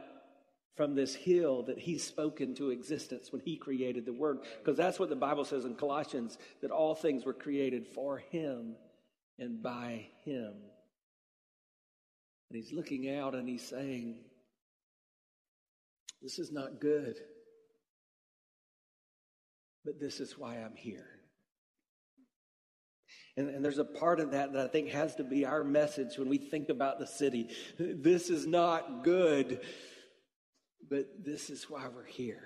from 0.75 0.95
this 0.95 1.13
hill 1.13 1.63
that 1.63 1.77
he 1.77 1.97
spoke 1.97 2.41
into 2.41 2.71
existence 2.71 3.31
when 3.31 3.41
he 3.41 3.57
created 3.57 4.05
the 4.05 4.13
word. 4.13 4.39
Because 4.59 4.77
that's 4.77 4.99
what 4.99 5.09
the 5.09 5.15
Bible 5.15 5.45
says 5.45 5.65
in 5.65 5.75
Colossians 5.75 6.37
that 6.61 6.71
all 6.71 6.95
things 6.95 7.25
were 7.25 7.33
created 7.33 7.87
for 7.87 8.17
him 8.17 8.75
and 9.37 9.61
by 9.61 10.07
him. 10.25 10.53
And 12.49 12.61
he's 12.61 12.73
looking 12.73 13.09
out 13.09 13.35
and 13.35 13.47
he's 13.47 13.67
saying, 13.67 14.17
This 16.21 16.39
is 16.39 16.51
not 16.51 16.79
good, 16.79 17.17
but 19.85 19.99
this 19.99 20.19
is 20.19 20.37
why 20.37 20.55
I'm 20.57 20.75
here. 20.75 21.07
And, 23.35 23.49
and, 23.49 23.65
there's 23.65 23.79
a 23.79 23.83
part 23.83 24.19
of 24.19 24.31
that 24.31 24.53
that 24.53 24.63
I 24.63 24.67
think 24.67 24.89
has 24.89 25.15
to 25.15 25.23
be 25.23 25.43
our 25.43 25.63
message 25.63 26.19
when 26.19 26.29
we 26.29 26.37
think 26.37 26.69
about 26.69 26.99
the 26.99 27.07
city. 27.07 27.49
This 27.79 28.29
is 28.29 28.45
not 28.45 29.03
good, 29.03 29.61
but 30.89 31.07
this 31.23 31.49
is 31.49 31.69
why 31.69 31.87
we're 31.93 32.05
here. 32.05 32.43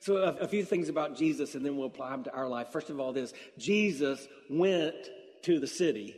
So, 0.00 0.16
a, 0.16 0.32
a, 0.36 0.48
few 0.48 0.64
things 0.64 0.88
about 0.88 1.16
Jesus, 1.16 1.54
and 1.54 1.64
then 1.64 1.76
we'll 1.76 1.88
apply 1.88 2.10
them 2.10 2.24
to 2.24 2.32
our 2.32 2.48
life. 2.48 2.68
First 2.72 2.88
of 2.88 2.98
all, 2.98 3.12
this 3.12 3.34
Jesus 3.58 4.26
went 4.48 4.94
to 5.42 5.60
the 5.60 5.66
city. 5.66 6.16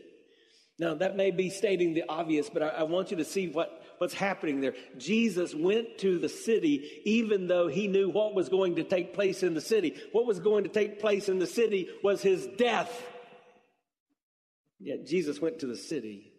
Now, 0.78 0.94
that 0.94 1.16
may 1.16 1.30
be 1.30 1.50
stating 1.50 1.94
the 1.94 2.04
obvious, 2.08 2.48
but 2.48 2.62
I, 2.62 2.68
I 2.68 2.82
want 2.84 3.10
you 3.10 3.16
to 3.18 3.24
see 3.24 3.48
what, 3.48 3.82
what's 3.98 4.14
happening 4.14 4.60
there. 4.60 4.74
Jesus 4.98 5.54
went 5.54 5.98
to 5.98 6.18
the 6.18 6.28
city 6.28 7.02
even 7.04 7.46
though 7.46 7.68
he 7.68 7.88
knew 7.88 8.08
what 8.08 8.34
was 8.34 8.48
going 8.48 8.76
to 8.76 8.84
take 8.84 9.14
place 9.14 9.42
in 9.42 9.54
the 9.54 9.60
city. 9.60 9.96
What 10.12 10.26
was 10.26 10.40
going 10.40 10.64
to 10.64 10.70
take 10.70 11.00
place 11.00 11.28
in 11.28 11.38
the 11.38 11.46
city 11.46 11.88
was 12.02 12.22
his 12.22 12.46
death. 12.56 12.90
Yet 14.80 15.06
Jesus 15.06 15.40
went 15.40 15.60
to 15.60 15.66
the 15.66 15.76
city. 15.76 16.32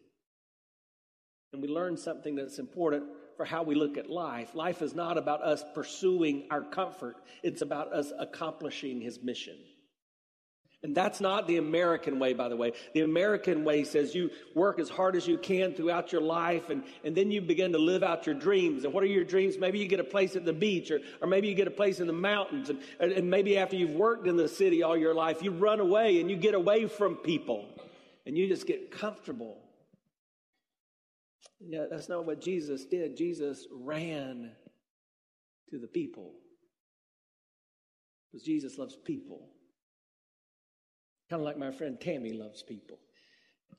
And 1.53 1.61
we 1.61 1.67
learned 1.67 1.99
something 1.99 2.35
that's 2.35 2.59
important 2.59 3.03
for 3.37 3.45
how 3.45 3.63
we 3.63 3.75
look 3.75 3.97
at 3.97 4.09
life. 4.09 4.55
Life 4.55 4.81
is 4.81 4.93
not 4.93 5.17
about 5.17 5.41
us 5.41 5.63
pursuing 5.73 6.47
our 6.51 6.61
comfort, 6.61 7.17
it's 7.41 7.61
about 7.61 7.93
us 7.93 8.11
accomplishing 8.17 9.01
his 9.01 9.21
mission. 9.21 9.55
And 10.83 10.93
that's 10.93 11.21
not 11.21 11.47
the 11.47 11.57
American 11.57 12.19
way, 12.19 12.33
by 12.33 12.49
the 12.49 12.57
way. 12.57 12.73
The 12.93 13.01
American 13.01 13.63
way 13.63 13.85
says 13.85 14.13
you 14.13 14.29
work 14.53 14.79
as 14.79 14.89
hard 14.89 15.15
as 15.15 15.25
you 15.25 15.37
can 15.37 15.73
throughout 15.73 16.11
your 16.11 16.21
life, 16.21 16.69
and, 16.69 16.83
and 17.05 17.15
then 17.15 17.31
you 17.31 17.39
begin 17.39 17.71
to 17.71 17.77
live 17.77 18.03
out 18.03 18.25
your 18.25 18.35
dreams. 18.35 18.83
And 18.83 18.93
what 18.93 19.01
are 19.01 19.07
your 19.07 19.23
dreams? 19.23 19.57
Maybe 19.57 19.79
you 19.79 19.87
get 19.87 20.01
a 20.01 20.03
place 20.03 20.35
at 20.35 20.43
the 20.43 20.51
beach, 20.51 20.91
or, 20.91 20.99
or 21.21 21.27
maybe 21.27 21.47
you 21.47 21.55
get 21.55 21.67
a 21.67 21.71
place 21.71 22.01
in 22.01 22.07
the 22.07 22.13
mountains. 22.13 22.69
And, 22.69 23.13
and 23.13 23.29
maybe 23.29 23.57
after 23.57 23.77
you've 23.77 23.95
worked 23.95 24.27
in 24.27 24.35
the 24.35 24.49
city 24.49 24.83
all 24.83 24.97
your 24.97 25.13
life, 25.13 25.41
you 25.41 25.51
run 25.51 25.79
away 25.79 26.19
and 26.19 26.29
you 26.29 26.35
get 26.35 26.53
away 26.53 26.87
from 26.87 27.15
people, 27.15 27.65
and 28.25 28.37
you 28.37 28.49
just 28.49 28.67
get 28.67 28.91
comfortable. 28.91 29.62
Yeah, 31.67 31.85
that's 31.89 32.09
not 32.09 32.25
what 32.25 32.41
Jesus 32.41 32.85
did. 32.85 33.17
Jesus 33.17 33.67
ran 33.71 34.51
to 35.69 35.79
the 35.79 35.87
people 35.87 36.33
because 38.31 38.45
Jesus 38.45 38.77
loves 38.77 38.95
people. 38.95 39.49
Kind 41.29 41.41
of 41.41 41.45
like 41.45 41.57
my 41.57 41.71
friend 41.71 41.99
Tammy 41.99 42.33
loves 42.33 42.63
people. 42.63 42.99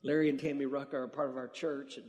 Larry 0.03 0.29
and 0.29 0.39
Tammy 0.39 0.65
Ruck 0.65 0.93
are 0.93 1.03
a 1.03 1.09
part 1.09 1.29
of 1.29 1.37
our 1.37 1.47
church 1.47 1.97
and 1.97 2.05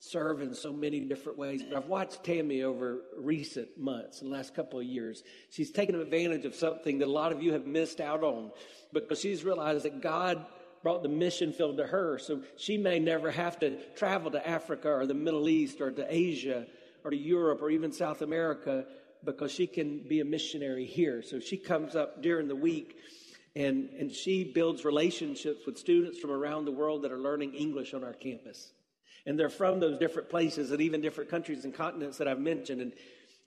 serve 0.00 0.40
in 0.42 0.54
so 0.54 0.72
many 0.72 1.00
different 1.00 1.38
ways. 1.38 1.62
But 1.62 1.76
I've 1.76 1.88
watched 1.88 2.24
Tammy 2.24 2.62
over 2.62 3.00
recent 3.18 3.68
months, 3.78 4.20
the 4.20 4.28
last 4.28 4.54
couple 4.54 4.78
of 4.78 4.86
years. 4.86 5.22
She's 5.50 5.72
taken 5.72 5.96
advantage 5.96 6.44
of 6.44 6.54
something 6.54 6.98
that 6.98 7.08
a 7.08 7.10
lot 7.10 7.32
of 7.32 7.42
you 7.42 7.52
have 7.52 7.66
missed 7.66 8.00
out 8.00 8.22
on 8.22 8.50
because 8.92 9.20
she's 9.20 9.44
realized 9.44 9.84
that 9.84 10.00
God 10.00 10.46
brought 10.82 11.02
the 11.02 11.08
mission 11.08 11.52
field 11.52 11.76
to 11.78 11.86
her. 11.86 12.18
So 12.18 12.42
she 12.56 12.76
may 12.76 12.98
never 12.98 13.30
have 13.30 13.58
to 13.60 13.78
travel 13.94 14.30
to 14.32 14.48
Africa 14.48 14.88
or 14.88 15.06
the 15.06 15.14
Middle 15.14 15.48
East 15.48 15.80
or 15.80 15.90
to 15.90 16.06
Asia 16.08 16.66
or 17.04 17.10
to 17.10 17.16
Europe 17.16 17.62
or 17.62 17.70
even 17.70 17.92
South 17.92 18.22
America 18.22 18.84
because 19.24 19.50
she 19.50 19.66
can 19.66 20.06
be 20.08 20.20
a 20.20 20.24
missionary 20.24 20.86
here. 20.86 21.22
So 21.22 21.40
she 21.40 21.56
comes 21.56 21.96
up 21.96 22.22
during 22.22 22.48
the 22.48 22.56
week 22.56 22.96
and, 23.56 23.90
and 23.98 24.12
she 24.12 24.44
builds 24.44 24.84
relationships 24.84 25.66
with 25.66 25.78
students 25.78 26.18
from 26.18 26.30
around 26.30 26.64
the 26.64 26.72
world 26.72 27.02
that 27.02 27.12
are 27.12 27.18
learning 27.18 27.54
English 27.54 27.94
on 27.94 28.04
our 28.04 28.12
campus. 28.12 28.72
And 29.26 29.38
they're 29.38 29.48
from 29.48 29.80
those 29.80 29.98
different 29.98 30.30
places 30.30 30.70
and 30.70 30.80
even 30.80 31.00
different 31.00 31.28
countries 31.28 31.64
and 31.64 31.74
continents 31.74 32.18
that 32.18 32.28
I've 32.28 32.40
mentioned. 32.40 32.80
And 32.80 32.92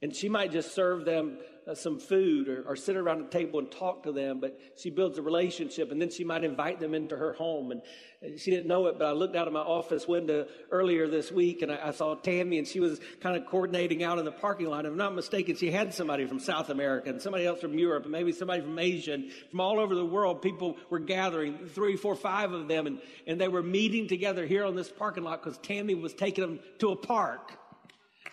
and 0.02 0.16
she 0.16 0.30
might 0.30 0.52
just 0.52 0.74
serve 0.74 1.06
them 1.06 1.38
uh, 1.68 1.76
some 1.76 2.00
food 2.00 2.48
or, 2.48 2.64
or, 2.68 2.76
sit 2.76 2.96
around 2.96 3.20
the 3.20 3.30
table 3.30 3.60
and 3.60 3.72
talk 3.72 4.04
to 4.04 4.12
them, 4.12 4.40
but 4.40 4.60
she 4.76 4.90
builds 4.90 5.18
a 5.18 5.22
relationship 5.22 5.92
and 5.92 6.02
then 6.02 6.10
she 6.10 6.24
might 6.24 6.44
invite 6.44 6.80
them 6.80 6.96
into 6.96 7.16
her 7.16 7.34
home. 7.34 7.72
And 7.72 8.40
she 8.40 8.50
didn't 8.50 8.68
know 8.68 8.88
it, 8.88 8.98
but 8.98 9.06
I 9.06 9.12
looked 9.12 9.36
out 9.36 9.48
of 9.48 9.54
my 9.54 9.60
office 9.60 10.08
window 10.08 10.48
earlier 10.72 11.08
this 11.08 11.32
week 11.32 11.62
and 11.62 11.72
I, 11.72 11.90
I 11.90 11.92
saw 11.92 12.16
Tammy 12.16 12.58
and 12.58 12.68
she 12.68 12.80
was 12.80 13.00
kind 13.20 13.38
of 13.38 13.46
coordinating 13.48 14.04
out 14.04 14.18
in 14.18 14.26
the 14.26 14.32
parking 14.32 14.68
lot. 14.68 14.86
If 14.86 14.92
I'm 14.92 14.98
not 14.98 15.14
mistaken, 15.14 15.56
she 15.56 15.70
had 15.70 15.94
somebody 15.94 16.26
from 16.26 16.40
South 16.40 16.70
America 16.70 17.10
and 17.10 17.22
somebody 17.22 17.46
else 17.46 17.62
from 17.62 17.78
Europe 17.78 18.04
and 18.04 18.12
maybe 18.12 18.32
somebody 18.32 18.62
from 18.62 18.80
Asia 18.80 19.14
and 19.14 19.32
from 19.52 19.60
all 19.60 19.80
over 19.80 19.94
the 19.94 20.06
world. 20.06 20.42
People 20.42 20.78
were 20.90 21.00
gathering, 21.00 21.68
three, 21.68 21.96
four, 21.96 22.16
five 22.16 22.54
of 22.54 22.68
them, 22.68 22.88
and, 22.88 23.02
and 23.28 23.40
they 23.40 23.48
were 23.48 23.64
meeting 23.64 24.08
together 24.08 24.46
here 24.48 24.66
on 24.66 24.76
this 24.76 24.90
parking 24.90 25.24
lot 25.24 25.44
because 25.44 25.60
Tammy 25.60 25.94
was 25.94 26.14
taking 26.14 26.44
them 26.44 26.60
to 26.80 26.92
a 26.92 26.96
park 26.96 27.52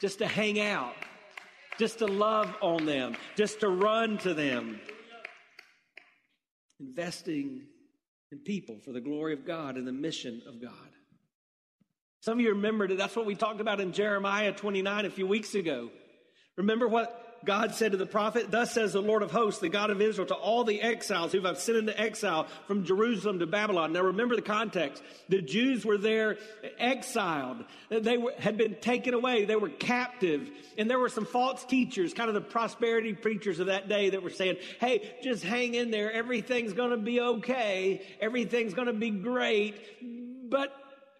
just 0.00 0.18
to 0.18 0.26
hang 0.26 0.60
out 0.60 0.94
just 1.78 2.00
to 2.00 2.06
love 2.06 2.54
on 2.60 2.84
them, 2.84 3.16
just 3.36 3.60
to 3.60 3.68
run 3.68 4.18
to 4.18 4.34
them. 4.34 4.80
Investing 6.80 7.62
in 8.30 8.38
people 8.38 8.78
for 8.84 8.92
the 8.92 9.00
glory 9.00 9.32
of 9.32 9.46
God 9.46 9.76
and 9.76 9.86
the 9.86 9.92
mission 9.92 10.42
of 10.46 10.60
God. 10.60 10.72
Some 12.20 12.38
of 12.38 12.44
you 12.44 12.50
remember 12.50 12.88
that 12.88 12.98
that's 12.98 13.16
what 13.16 13.26
we 13.26 13.34
talked 13.34 13.60
about 13.60 13.80
in 13.80 13.92
Jeremiah 13.92 14.52
29 14.52 15.06
a 15.06 15.10
few 15.10 15.26
weeks 15.26 15.54
ago. 15.54 15.90
Remember 16.56 16.88
what 16.88 17.27
God 17.44 17.74
said 17.74 17.92
to 17.92 17.98
the 17.98 18.06
prophet, 18.06 18.50
Thus 18.50 18.72
says 18.72 18.92
the 18.92 19.02
Lord 19.02 19.22
of 19.22 19.30
hosts, 19.30 19.60
the 19.60 19.68
God 19.68 19.90
of 19.90 20.00
Israel, 20.00 20.26
to 20.28 20.34
all 20.34 20.64
the 20.64 20.80
exiles 20.80 21.32
who 21.32 21.40
have 21.42 21.58
sent 21.58 21.78
into 21.78 21.98
exile 21.98 22.46
from 22.66 22.84
Jerusalem 22.84 23.38
to 23.38 23.46
Babylon. 23.46 23.92
Now 23.92 24.02
remember 24.02 24.36
the 24.36 24.42
context. 24.42 25.02
The 25.28 25.42
Jews 25.42 25.84
were 25.84 25.98
there 25.98 26.38
exiled. 26.78 27.64
They 27.90 28.18
were, 28.18 28.34
had 28.38 28.56
been 28.56 28.76
taken 28.76 29.14
away. 29.14 29.44
They 29.44 29.56
were 29.56 29.68
captive. 29.68 30.50
And 30.76 30.90
there 30.90 30.98
were 30.98 31.08
some 31.08 31.26
false 31.26 31.64
teachers, 31.64 32.14
kind 32.14 32.28
of 32.28 32.34
the 32.34 32.40
prosperity 32.40 33.12
preachers 33.12 33.60
of 33.60 33.66
that 33.66 33.88
day 33.88 34.10
that 34.10 34.22
were 34.22 34.30
saying, 34.30 34.56
Hey, 34.80 35.14
just 35.22 35.44
hang 35.44 35.74
in 35.74 35.90
there. 35.90 36.12
Everything's 36.12 36.72
going 36.72 36.90
to 36.90 36.96
be 36.96 37.20
okay. 37.20 38.02
Everything's 38.20 38.74
going 38.74 38.88
to 38.88 38.92
be 38.92 39.10
great. 39.10 40.50
But 40.50 40.74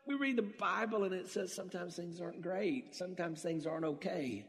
we 0.07 0.15
read 0.15 0.37
the 0.37 0.43
Bible 0.43 1.05
and 1.05 1.15
it 1.15 1.29
says 1.29 1.53
sometimes 1.53 1.97
things 1.97 2.21
aren't 2.21 2.41
great. 2.41 2.97
Sometimes 2.97 3.43
things 3.43 3.67
aren't 3.67 3.85
okay. 3.85 4.47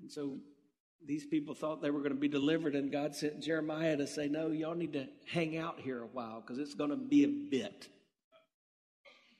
And 0.00 0.10
so 0.10 0.38
these 1.06 1.26
people 1.26 1.54
thought 1.54 1.82
they 1.82 1.90
were 1.90 2.00
going 2.00 2.14
to 2.14 2.20
be 2.20 2.28
delivered, 2.28 2.74
and 2.74 2.92
God 2.92 3.14
sent 3.14 3.42
Jeremiah 3.42 3.96
to 3.96 4.06
say, 4.06 4.28
No, 4.28 4.48
y'all 4.48 4.74
need 4.74 4.92
to 4.94 5.06
hang 5.26 5.56
out 5.56 5.80
here 5.80 6.02
a 6.02 6.06
while 6.06 6.40
because 6.40 6.58
it's 6.58 6.74
going 6.74 6.90
to 6.90 6.96
be 6.96 7.24
a 7.24 7.28
bit. 7.28 7.88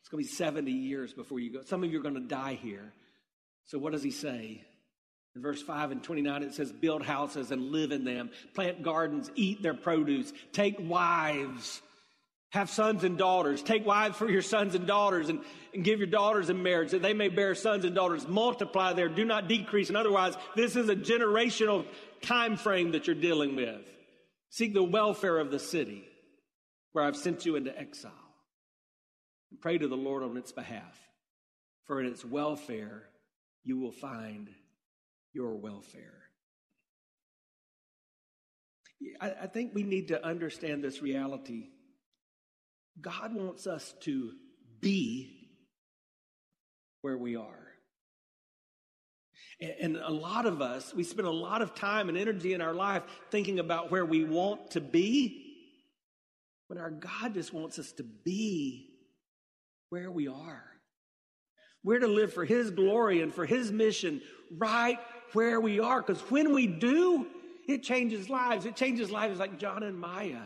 It's 0.01 0.09
going 0.09 0.25
to 0.25 0.29
be 0.29 0.35
70 0.35 0.71
years 0.71 1.13
before 1.13 1.41
you 1.41 1.53
go. 1.53 1.63
Some 1.63 1.85
of 1.85 1.93
you 1.93 2.01
are 2.01 2.03
going 2.03 2.15
to 2.15 2.21
die 2.21 2.59
here. 2.61 2.93
So, 3.67 3.79
what 3.79 3.93
does 3.93 4.03
he 4.03 4.11
say? 4.11 4.65
In 5.37 5.43
verse 5.43 5.63
5 5.63 5.93
and 5.93 6.03
29, 6.03 6.43
it 6.43 6.55
says, 6.55 6.73
Build 6.73 7.05
houses 7.05 7.51
and 7.51 7.71
live 7.71 7.93
in 7.93 8.05
them, 8.05 8.31
plant 8.55 8.83
gardens, 8.83 9.31
eat 9.37 9.63
their 9.63 9.75
produce, 9.75 10.33
take 10.53 10.77
wives 10.81 11.83
have 12.51 12.69
sons 12.69 13.05
and 13.05 13.17
daughters. 13.17 13.63
Take 13.63 13.87
wives 13.87 14.17
for 14.17 14.29
your 14.29 14.43
sons 14.43 14.75
and 14.75 14.87
daughters 14.87 15.29
and, 15.29 15.41
and 15.73 15.85
give 15.85 16.01
your 16.01 16.09
daughters 16.09 16.51
in 16.51 16.63
marriage 16.63 16.91
that 16.91 17.03
they 17.03 17.15
may 17.15 17.29
bear 17.29 17.55
sons 17.55 17.85
and 17.85 17.95
daughters. 17.95 18.27
Multiply 18.27 18.93
there. 18.93 19.09
Do 19.09 19.25
not 19.25 19.49
decrease. 19.49 19.89
And 19.89 19.97
otherwise, 19.97 20.37
this 20.57 20.75
is 20.75 20.89
a 20.89 20.97
generational 20.97 21.87
time 22.23 22.57
frame 22.57 22.93
that 22.93 23.07
you're 23.07 23.15
dealing 23.15 23.55
with. 23.55 23.83
Seek 24.51 24.75
the 24.75 24.83
welfare 24.83 25.39
of 25.39 25.53
the 25.53 25.61
city 25.61 26.05
where 26.93 27.05
I've 27.05 27.17
sent 27.17 27.47
you 27.47 27.55
into 27.55 27.77
exile. 27.79 28.13
And 29.53 29.61
pray 29.61 29.79
to 29.79 29.87
the 29.87 29.97
Lord 29.97 30.25
on 30.25 30.37
its 30.37 30.51
behalf. 30.51 30.99
For 31.87 32.01
in 32.01 32.07
its 32.07 32.25
welfare, 32.25 33.05
you 33.63 33.79
will 33.79 33.93
find 33.93 34.49
your 35.33 35.55
welfare. 35.55 36.19
I, 39.21 39.35
I 39.43 39.47
think 39.47 39.73
we 39.73 39.85
need 39.85 40.09
to 40.09 40.25
understand 40.25 40.83
this 40.83 41.01
reality 41.01 41.69
God 43.01 43.35
wants 43.35 43.67
us 43.67 43.95
to 44.01 44.33
be 44.81 45.49
where 47.03 47.19
we 47.19 47.37
are. 47.37 47.57
And 49.81 49.97
a 49.97 50.11
lot 50.11 50.47
of 50.47 50.63
us, 50.63 50.95
we 50.95 51.05
spend 51.05 51.29
a 51.29 51.33
lot 51.33 51.61
of 51.61 51.75
time 51.75 52.09
and 52.09 52.17
energy 52.17 52.55
in 52.55 52.63
our 52.63 52.73
life 52.73 53.03
thinking 53.31 53.59
about 53.59 53.91
where 53.91 54.07
we 54.07 54.25
want 54.25 54.71
to 54.71 54.81
be, 54.81 55.47
when 56.69 56.79
our 56.79 56.91
God 56.91 57.35
just 57.35 57.53
wants 57.53 57.79
us 57.79 57.93
to 57.93 58.03
be 58.03 58.89
where 59.91 60.11
we 60.11 60.29
are. 60.29 60.65
We're 61.85 61.99
to 61.99 62.07
live 62.07 62.33
for 62.33 62.45
His 62.45 62.71
glory 62.71 63.21
and 63.21 63.35
for 63.35 63.45
His 63.45 63.71
mission 63.71 64.23
right 64.57 64.99
where 65.33 65.61
we 65.61 65.79
are. 65.79 66.01
Because 66.01 66.23
when 66.31 66.55
we 66.55 66.67
do, 66.67 67.27
it 67.69 67.83
changes 67.83 68.31
lives. 68.31 68.65
It 68.65 68.77
changes 68.77 69.11
lives 69.11 69.39
like 69.39 69.59
John 69.59 69.83
and 69.83 69.99
Maya. 69.99 70.43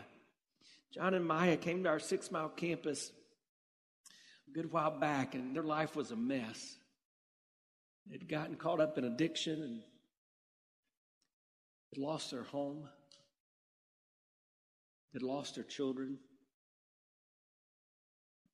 John 0.95 1.13
and 1.13 1.25
Maya 1.25 1.57
came 1.57 1.83
to 1.83 1.89
our 1.89 1.99
six 1.99 2.31
mile 2.31 2.47
campus 2.47 3.11
a 4.47 4.51
good 4.51 4.71
while 4.71 4.97
back, 4.97 5.35
and 5.35 5.53
their 5.53 5.63
life 5.63 5.93
was 5.93 6.11
a 6.11 6.15
mess. 6.15 6.77
They'd 8.09 8.29
gotten 8.29 8.55
caught 8.55 8.79
up 8.79 8.97
in 8.97 9.03
addiction 9.03 9.61
and 9.61 9.81
had 11.93 12.01
lost 12.01 12.31
their 12.31 12.43
home, 12.43 12.87
had 15.11 15.21
lost 15.21 15.55
their 15.55 15.65
children. 15.65 16.17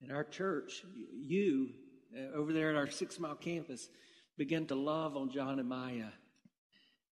And 0.02 0.12
our 0.12 0.24
church, 0.24 0.84
you, 1.14 1.70
uh, 2.18 2.36
over 2.36 2.54
there 2.54 2.72
at 2.72 2.76
our 2.76 2.90
six 2.90 3.20
mile 3.20 3.36
campus, 3.36 3.88
began 4.36 4.66
to 4.68 4.76
love 4.76 5.16
on 5.16 5.30
John 5.30 5.60
and 5.60 5.70
Maya. 5.70 6.10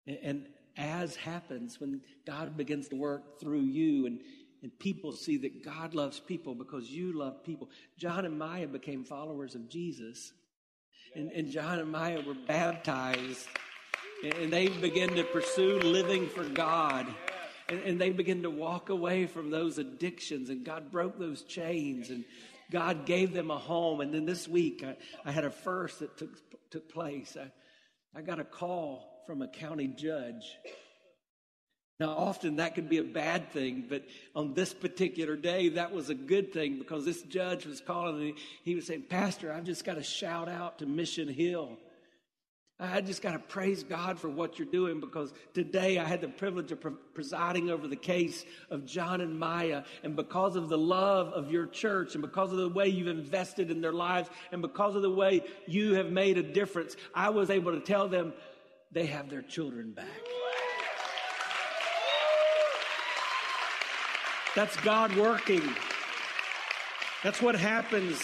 And 0.08 0.48
as 0.76 1.16
happens 1.16 1.80
when 1.80 2.02
God 2.26 2.58
begins 2.58 2.88
to 2.88 2.96
work 2.96 3.40
through 3.40 3.62
you 3.62 4.08
and 4.08 4.22
and 4.62 4.78
people 4.78 5.14
see 5.14 5.38
that 5.38 5.64
God 5.64 5.94
loves 5.94 6.20
people 6.20 6.54
because 6.54 6.90
you 6.90 7.18
love 7.18 7.44
people. 7.44 7.70
John 7.98 8.26
and 8.26 8.38
Maya 8.38 8.68
became 8.68 9.06
followers 9.06 9.56
of 9.56 9.70
Jesus. 9.70 10.34
And, 11.16 11.32
and 11.32 11.50
John 11.50 11.80
and 11.80 11.92
Maya 11.92 12.22
were 12.26 12.36
baptized. 12.48 13.48
And 14.24 14.52
they 14.52 14.68
began 14.68 15.10
to 15.10 15.24
pursue 15.24 15.80
living 15.80 16.28
for 16.28 16.44
God. 16.44 17.08
And, 17.70 17.80
and 17.84 18.02
they 18.02 18.10
began 18.10 18.44
to 18.44 18.50
walk 18.50 18.90
away 18.90 19.28
from 19.28 19.50
those 19.50 19.78
addictions. 19.78 20.50
And 20.50 20.66
God 20.66 20.92
broke 20.92 21.18
those 21.18 21.44
chains. 21.44 22.10
And 22.10 22.26
God 22.70 23.06
gave 23.06 23.34
them 23.34 23.52
a 23.52 23.58
home. 23.58 24.02
And 24.02 24.14
then 24.14 24.26
this 24.26 24.46
week, 24.46 24.84
I, 24.86 24.98
I 25.24 25.32
had 25.32 25.46
a 25.46 25.52
first 25.52 26.00
that 26.00 26.18
took, 26.18 26.32
took 26.70 26.92
place. 26.92 27.38
I, 27.40 27.50
I 28.14 28.22
got 28.22 28.42
a 28.42 28.44
call 28.44 29.24
from 29.26 29.42
a 29.42 29.48
county 29.48 29.88
judge 29.88 30.44
now, 32.00 32.12
often 32.12 32.56
that 32.56 32.76
could 32.76 32.88
be 32.88 33.00
a 33.00 33.04
bad 33.04 33.52
thing, 33.52 33.84
but 33.90 34.06
on 34.34 34.54
this 34.54 34.74
particular 34.74 35.36
day, 35.36 35.68
that 35.70 35.92
was 35.92 36.10
a 36.10 36.16
good 36.16 36.54
thing 36.54 36.78
because 36.78 37.04
this 37.04 37.24
judge 37.24 37.66
was 37.66 37.82
calling 37.82 38.30
and 38.30 38.38
he 38.64 38.74
was 38.74 38.88
saying, 38.88 39.04
Pastor, 39.10 39.52
I've 39.52 39.66
just 39.66 39.84
got 39.84 39.96
to 39.96 40.04
shout 40.04 40.48
out 40.48 40.80
to 40.80 40.86
Mission 40.86 41.28
Hill. 41.28 41.78
I 42.80 43.02
just 43.02 43.22
got 43.22 43.34
to 43.34 43.40
praise 43.40 43.84
God 43.84 44.18
for 44.18 44.30
what 44.30 44.58
you're 44.58 44.70
doing 44.70 45.02
because 45.02 45.34
today 45.54 45.98
I 45.98 46.06
had 46.06 46.22
the 46.22 46.30
privilege 46.30 46.72
of 46.72 46.80
pre- 46.80 46.94
presiding 47.14 47.70
over 47.70 47.90
the 47.90 47.98
case 47.98 48.46
of 48.70 48.86
John 48.86 49.20
and 49.20 49.38
Maya. 49.38 49.84
And 50.02 50.16
because 50.16 50.56
of 50.56 50.70
the 50.70 50.78
love 50.78 51.34
of 51.34 51.52
your 51.52 51.68
church 51.68 52.16
and 52.16 52.22
because 52.22 52.54
of 52.54 52.60
the 52.60 52.70
way 52.70 52.88
you've 52.88 53.10
invested 53.10 53.70
in 53.70 53.82
their 53.82 53.92
lives 53.92 54.30
and 54.54 54.62
because 54.62 54.96
of 54.96 55.02
the 55.02 55.12
way 55.12 55.42
you 55.68 55.96
have 55.96 56.14
made 56.14 56.38
a 56.38 56.44
difference, 56.44 56.96
I 57.14 57.32
was 57.32 57.50
able 57.50 57.74
to 57.74 57.82
tell 57.82 58.08
them 58.08 58.32
they 58.90 59.08
have 59.08 59.30
their 59.30 59.42
children 59.42 59.92
back. 59.92 60.39
That's 64.56 64.76
God 64.78 65.16
working. 65.16 65.62
That's 67.24 67.42
what 67.42 67.56
happens 67.56 68.20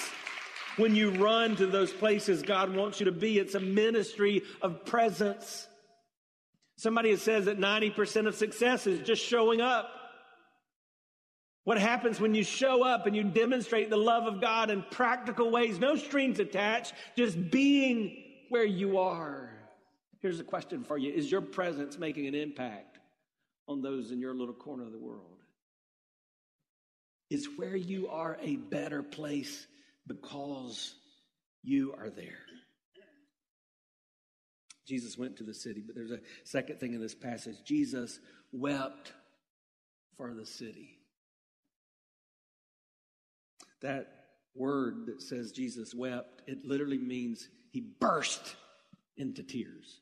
when 0.77 0.95
you 0.95 1.11
run 1.11 1.55
to 1.57 1.67
those 1.67 1.91
places 1.91 2.41
God 2.41 2.75
wants 2.75 2.99
you 2.99 3.05
to 3.05 3.11
be. 3.11 3.39
It's 3.39 3.55
a 3.55 3.59
ministry 3.59 4.43
of 4.61 4.85
presence. 4.85 5.67
Somebody 6.77 7.15
says 7.15 7.45
that 7.45 7.59
90% 7.59 8.27
of 8.27 8.35
success 8.35 8.87
is 8.87 9.05
just 9.05 9.23
showing 9.23 9.61
up. 9.61 9.89
What 11.63 11.79
happens 11.79 12.19
when 12.19 12.35
you 12.35 12.43
show 12.43 12.83
up 12.83 13.07
and 13.07 13.15
you 13.15 13.23
demonstrate 13.23 13.89
the 13.89 13.97
love 13.97 14.25
of 14.25 14.39
God 14.39 14.69
in 14.69 14.83
practical 14.91 15.49
ways, 15.51 15.79
no 15.79 15.95
strings 15.95 16.39
attached, 16.39 16.93
just 17.17 17.49
being 17.49 18.23
where 18.49 18.65
you 18.65 18.99
are? 18.99 19.49
Here's 20.21 20.39
a 20.39 20.43
question 20.43 20.83
for 20.83 20.97
you 20.97 21.11
Is 21.11 21.31
your 21.31 21.41
presence 21.41 21.97
making 21.97 22.27
an 22.27 22.35
impact 22.35 22.99
on 23.67 23.81
those 23.81 24.11
in 24.11 24.19
your 24.19 24.35
little 24.35 24.53
corner 24.53 24.83
of 24.85 24.91
the 24.91 24.99
world? 24.99 25.34
Is 27.29 27.47
where 27.55 27.75
you 27.75 28.07
are 28.09 28.37
a 28.41 28.55
better 28.55 29.01
place 29.01 29.65
because 30.07 30.93
you 31.63 31.93
are 31.97 32.09
there. 32.09 32.39
Jesus 34.87 35.17
went 35.17 35.37
to 35.37 35.43
the 35.43 35.53
city, 35.53 35.83
but 35.85 35.95
there's 35.95 36.11
a 36.11 36.19
second 36.43 36.79
thing 36.79 36.93
in 36.93 37.01
this 37.01 37.15
passage. 37.15 37.55
Jesus 37.65 38.19
wept 38.51 39.13
for 40.15 40.33
the 40.33 40.45
city. 40.45 40.99
That 43.81 44.07
word 44.55 45.07
that 45.07 45.21
says 45.21 45.51
Jesus 45.51 45.93
wept, 45.95 46.43
it 46.47 46.65
literally 46.65 46.99
means 46.99 47.49
he 47.71 47.81
burst 47.99 48.55
into 49.17 49.43
tears. 49.43 50.01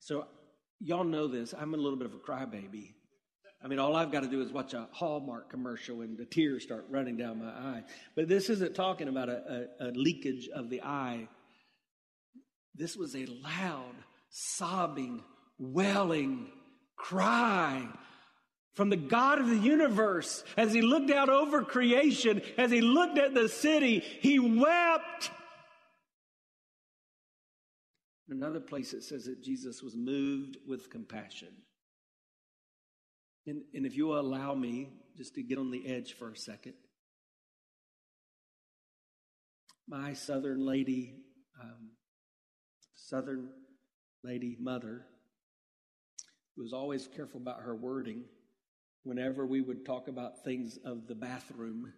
So, 0.00 0.26
y'all 0.80 1.04
know 1.04 1.26
this. 1.26 1.54
I'm 1.56 1.74
a 1.74 1.76
little 1.76 1.98
bit 1.98 2.06
of 2.06 2.14
a 2.14 2.18
crybaby. 2.18 2.94
I 3.62 3.66
mean, 3.66 3.80
all 3.80 3.96
I've 3.96 4.12
got 4.12 4.22
to 4.22 4.28
do 4.28 4.40
is 4.40 4.52
watch 4.52 4.72
a 4.74 4.88
Hallmark 4.92 5.50
commercial 5.50 6.02
and 6.02 6.16
the 6.16 6.24
tears 6.24 6.62
start 6.62 6.86
running 6.90 7.16
down 7.16 7.40
my 7.40 7.50
eye. 7.50 7.82
But 8.14 8.28
this 8.28 8.50
isn't 8.50 8.74
talking 8.74 9.08
about 9.08 9.28
a, 9.28 9.68
a, 9.80 9.88
a 9.88 9.90
leakage 9.90 10.48
of 10.54 10.70
the 10.70 10.82
eye. 10.82 11.28
This 12.74 12.96
was 12.96 13.16
a 13.16 13.26
loud, 13.26 13.94
sobbing, 14.30 15.24
wailing 15.58 16.50
cry 16.96 17.88
from 18.74 18.90
the 18.90 18.96
God 18.96 19.40
of 19.40 19.48
the 19.48 19.56
universe. 19.56 20.44
As 20.56 20.72
he 20.72 20.80
looked 20.80 21.10
out 21.10 21.28
over 21.28 21.64
creation, 21.64 22.42
as 22.56 22.70
he 22.70 22.80
looked 22.80 23.18
at 23.18 23.34
the 23.34 23.48
city, 23.48 23.98
he 23.98 24.38
wept. 24.38 25.30
Another 28.28 28.60
place 28.60 28.92
it 28.92 29.02
says 29.02 29.24
that 29.24 29.42
Jesus 29.42 29.82
was 29.82 29.96
moved 29.96 30.58
with 30.64 30.90
compassion. 30.90 31.48
And, 33.48 33.62
and 33.72 33.86
if 33.86 33.96
you 33.96 34.08
will 34.08 34.20
allow 34.20 34.54
me 34.54 34.90
just 35.16 35.34
to 35.36 35.42
get 35.42 35.56
on 35.56 35.70
the 35.70 35.88
edge 35.88 36.12
for 36.12 36.30
a 36.30 36.36
second, 36.36 36.74
my 39.88 40.12
Southern 40.12 40.66
lady, 40.66 41.14
um, 41.58 41.92
Southern 42.94 43.48
lady 44.22 44.58
mother, 44.60 45.06
was 46.58 46.74
always 46.74 47.08
careful 47.08 47.40
about 47.40 47.60
her 47.60 47.74
wording 47.74 48.24
whenever 49.04 49.46
we 49.46 49.62
would 49.62 49.86
talk 49.86 50.08
about 50.08 50.44
things 50.44 50.78
of 50.84 51.06
the 51.06 51.14
bathroom, 51.14 51.90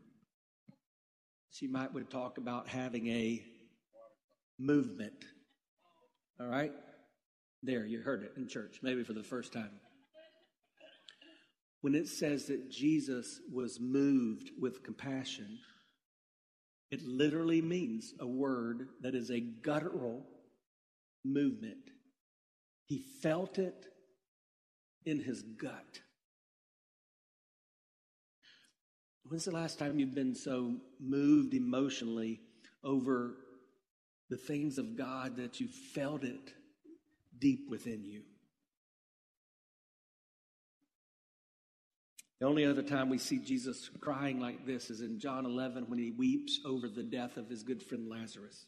she 1.51 1.67
might 1.67 1.93
would 1.93 2.11
talk 2.11 2.39
about 2.39 2.69
having 2.69 3.09
a 3.09 3.43
movement. 4.57 5.25
All 6.39 6.47
right? 6.47 6.73
There, 7.65 7.85
you 7.85 8.03
heard 8.03 8.23
it 8.23 8.35
in 8.37 8.47
church, 8.47 8.79
maybe 8.83 9.03
for 9.03 9.15
the 9.15 9.25
first 9.25 9.53
time. 9.53 9.71
When 11.81 11.95
it 11.95 12.09
says 12.09 12.47
that 12.47 12.71
Jesus 12.71 13.41
was 13.53 13.81
moved 13.81 14.51
with 14.59 14.83
compassion, 14.83 15.59
it 16.91 17.03
literally 17.03 17.63
means 17.63 18.15
a 18.21 18.27
word 18.27 18.89
that 19.01 19.15
is 19.15 19.31
a 19.31 19.41
guttural 19.41 20.27
movement. 21.25 21.91
He 22.87 22.99
felt 23.23 23.59
it 23.59 23.87
in 25.07 25.21
his 25.21 25.43
gut. 25.43 26.01
When's 29.25 29.45
the 29.45 29.53
last 29.53 29.79
time 29.79 29.99
you've 29.99 30.15
been 30.15 30.35
so 30.35 30.75
moved 30.99 31.55
emotionally 31.55 32.41
over 32.83 33.37
the 34.29 34.37
things 34.37 34.77
of 34.77 34.97
God 34.97 35.37
that 35.37 35.61
you 35.61 35.69
felt 35.69 36.25
it 36.25 36.53
deep 37.39 37.71
within 37.71 38.05
you? 38.05 38.23
The 42.41 42.47
only 42.47 42.65
other 42.65 42.83
time 42.83 43.11
we 43.11 43.19
see 43.19 43.39
Jesus 43.39 43.91
crying 44.01 44.41
like 44.41 44.65
this 44.65 44.89
is 44.89 45.03
in 45.03 45.21
John 45.21 45.45
11 45.45 45.85
when 45.89 45.99
he 45.99 46.11
weeps 46.11 46.61
over 46.65 46.89
the 46.89 47.03
death 47.03 47.37
of 47.37 47.51
his 47.51 47.63
good 47.63 47.83
friend 47.83 48.09
Lazarus. 48.09 48.65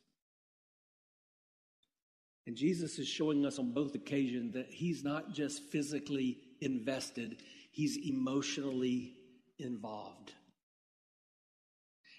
And 2.47 2.55
Jesus 2.55 2.99
is 2.99 3.09
showing 3.09 3.47
us 3.47 3.59
on 3.59 3.73
both 3.73 3.95
occasions 3.95 4.55
that 4.55 4.67
he's 4.69 5.03
not 5.03 5.33
just 5.33 5.63
physically 5.71 6.39
invested, 6.61 7.37
he's 7.71 7.97
emotionally 7.97 9.15
involved. 9.59 10.33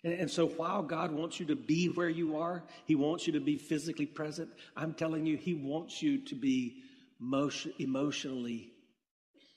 And, 0.03 0.13
and 0.13 0.31
so 0.31 0.47
while 0.47 0.81
God 0.81 1.11
wants 1.11 1.39
you 1.39 1.45
to 1.47 1.55
be 1.55 1.87
where 1.87 2.09
you 2.09 2.37
are, 2.37 2.63
He 2.85 2.95
wants 2.95 3.27
you 3.27 3.33
to 3.33 3.39
be 3.39 3.57
physically 3.57 4.05
present, 4.05 4.49
I'm 4.75 4.93
telling 4.93 5.25
you, 5.25 5.37
He 5.37 5.53
wants 5.53 6.01
you 6.01 6.19
to 6.25 6.35
be 6.35 6.83
motion, 7.19 7.73
emotionally 7.79 8.73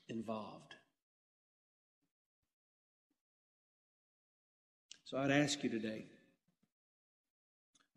involved. 0.08 0.65
So 5.06 5.16
I'd 5.16 5.30
ask 5.30 5.62
you 5.62 5.70
today 5.70 6.06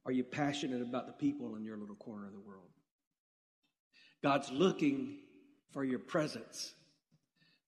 are 0.05 0.11
you 0.11 0.23
passionate 0.23 0.81
about 0.81 1.07
the 1.07 1.13
people 1.13 1.55
in 1.55 1.65
your 1.65 1.77
little 1.77 1.95
corner 1.95 2.25
of 2.25 2.33
the 2.33 2.39
world? 2.39 2.69
God's 4.23 4.49
looking 4.51 5.17
for 5.71 5.83
your 5.83 5.99
presence, 5.99 6.73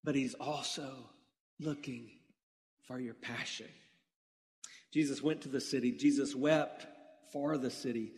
but 0.03 0.15
He's 0.15 0.35
also 0.35 1.09
looking 1.59 2.09
for 2.87 2.99
your 2.99 3.13
passion. 3.15 3.67
Jesus 4.93 5.21
went 5.21 5.41
to 5.41 5.49
the 5.49 5.61
city. 5.61 5.91
Jesus 5.91 6.35
wept 6.35 6.85
for 7.31 7.57
the 7.57 7.69
city. 7.69 8.13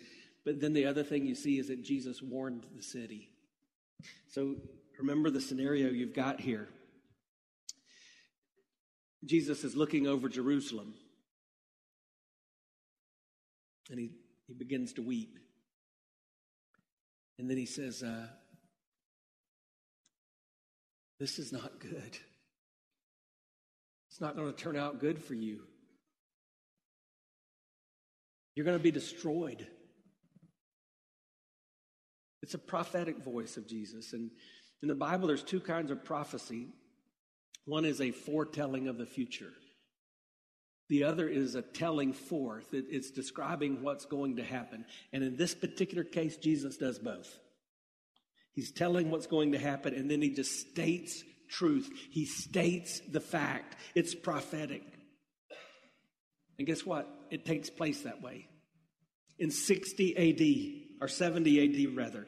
But 0.45 0.59
then 0.59 0.73
the 0.73 0.85
other 0.85 1.03
thing 1.03 1.25
you 1.25 1.35
see 1.35 1.57
is 1.57 1.67
that 1.69 1.83
Jesus 1.83 2.21
warned 2.21 2.65
the 2.75 2.83
city. 2.83 3.29
So 4.27 4.55
remember 4.99 5.29
the 5.29 5.41
scenario 5.41 5.89
you've 5.89 6.15
got 6.15 6.41
here. 6.41 6.67
Jesus 9.25 9.63
is 9.63 9.75
looking 9.75 10.05
over 10.07 10.27
Jerusalem 10.27 10.95
and 13.89 13.99
he, 13.99 14.11
he 14.47 14.53
begins 14.53 14.93
to 14.93 15.01
weep. 15.01 15.37
And 17.39 17.49
then 17.49 17.57
he 17.57 17.65
says, 17.65 18.03
uh, 18.03 18.27
This 21.19 21.39
is 21.39 21.53
not 21.53 21.79
good. 21.79 22.17
It's 24.09 24.21
not 24.21 24.35
going 24.35 24.51
to 24.51 24.57
turn 24.57 24.75
out 24.75 24.99
good 24.99 25.23
for 25.23 25.33
you. 25.33 25.61
You're 28.55 28.65
going 28.65 28.77
to 28.77 28.83
be 28.83 28.91
destroyed. 28.91 29.65
It's 32.41 32.53
a 32.53 32.59
prophetic 32.59 33.23
voice 33.23 33.57
of 33.57 33.67
Jesus. 33.67 34.13
And 34.13 34.29
in 34.81 34.89
the 34.89 34.95
Bible, 34.95 35.27
there's 35.27 35.43
two 35.43 35.61
kinds 35.61 35.91
of 35.91 36.03
prophecy 36.03 36.67
one 37.65 37.85
is 37.85 38.01
a 38.01 38.11
foretelling 38.11 38.89
of 38.89 38.97
the 38.97 39.05
future, 39.05 39.53
the 40.89 41.05
other 41.05 41.27
is 41.27 41.55
a 41.55 41.61
telling 41.61 42.13
forth. 42.13 42.67
It's 42.73 43.11
describing 43.11 43.81
what's 43.81 44.05
going 44.05 44.35
to 44.37 44.43
happen. 44.43 44.85
And 45.11 45.23
in 45.23 45.37
this 45.37 45.55
particular 45.55 46.03
case, 46.03 46.37
Jesus 46.37 46.77
does 46.77 46.99
both. 46.99 47.39
He's 48.53 48.71
telling 48.71 49.09
what's 49.09 49.27
going 49.27 49.53
to 49.53 49.57
happen, 49.57 49.95
and 49.95 50.11
then 50.11 50.21
he 50.21 50.29
just 50.29 50.69
states 50.69 51.23
truth. 51.49 51.89
He 52.11 52.25
states 52.25 53.01
the 53.11 53.19
fact. 53.19 53.75
It's 53.95 54.13
prophetic. 54.13 54.83
And 56.57 56.67
guess 56.67 56.85
what? 56.85 57.09
It 57.31 57.45
takes 57.45 57.69
place 57.69 58.01
that 58.01 58.21
way. 58.21 58.47
In 59.39 59.49
60 59.49 60.17
AD, 60.99 61.01
or 61.01 61.07
70 61.07 61.87
AD 61.87 61.97
rather, 61.97 62.27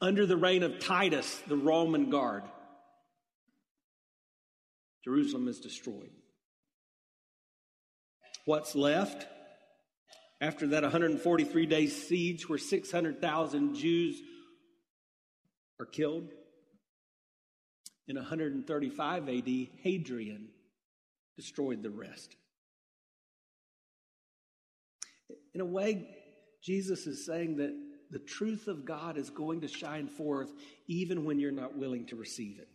under 0.00 0.26
the 0.26 0.36
reign 0.36 0.62
of 0.62 0.78
Titus, 0.78 1.42
the 1.48 1.56
Roman 1.56 2.10
guard, 2.10 2.44
Jerusalem 5.04 5.48
is 5.48 5.58
destroyed. 5.58 6.10
What's 8.44 8.74
left 8.74 9.26
after 10.40 10.68
that 10.68 10.82
143 10.82 11.66
day 11.66 11.86
siege 11.86 12.48
where 12.48 12.58
600,000 12.58 13.74
Jews 13.74 14.20
are 15.80 15.86
killed? 15.86 16.28
In 18.06 18.16
135 18.16 19.28
AD, 19.28 19.48
Hadrian 19.82 20.48
destroyed 21.36 21.82
the 21.82 21.90
rest. 21.90 22.36
In 25.54 25.60
a 25.60 25.64
way, 25.64 26.06
Jesus 26.62 27.06
is 27.06 27.24
saying 27.24 27.56
that 27.56 27.72
the 28.10 28.18
truth 28.18 28.68
of 28.68 28.84
God 28.84 29.16
is 29.16 29.30
going 29.30 29.62
to 29.62 29.68
shine 29.68 30.08
forth 30.08 30.52
even 30.86 31.24
when 31.24 31.38
you're 31.38 31.50
not 31.50 31.76
willing 31.76 32.06
to 32.06 32.16
receive 32.16 32.58
it. 32.58 32.68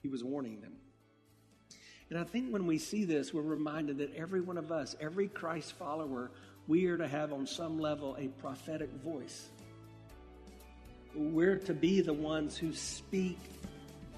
He 0.00 0.08
was 0.08 0.24
warning 0.24 0.60
them. 0.60 0.74
And 2.14 2.22
I 2.22 2.24
think 2.24 2.52
when 2.52 2.64
we 2.64 2.78
see 2.78 3.04
this, 3.04 3.34
we're 3.34 3.42
reminded 3.42 3.98
that 3.98 4.14
every 4.14 4.40
one 4.40 4.56
of 4.56 4.70
us, 4.70 4.94
every 5.00 5.26
Christ 5.26 5.72
follower, 5.72 6.30
we 6.68 6.86
are 6.86 6.96
to 6.96 7.08
have 7.08 7.32
on 7.32 7.44
some 7.44 7.80
level 7.80 8.16
a 8.20 8.28
prophetic 8.40 8.88
voice. 9.02 9.48
We're 11.12 11.56
to 11.56 11.74
be 11.74 12.02
the 12.02 12.12
ones 12.12 12.56
who 12.56 12.72
speak 12.72 13.36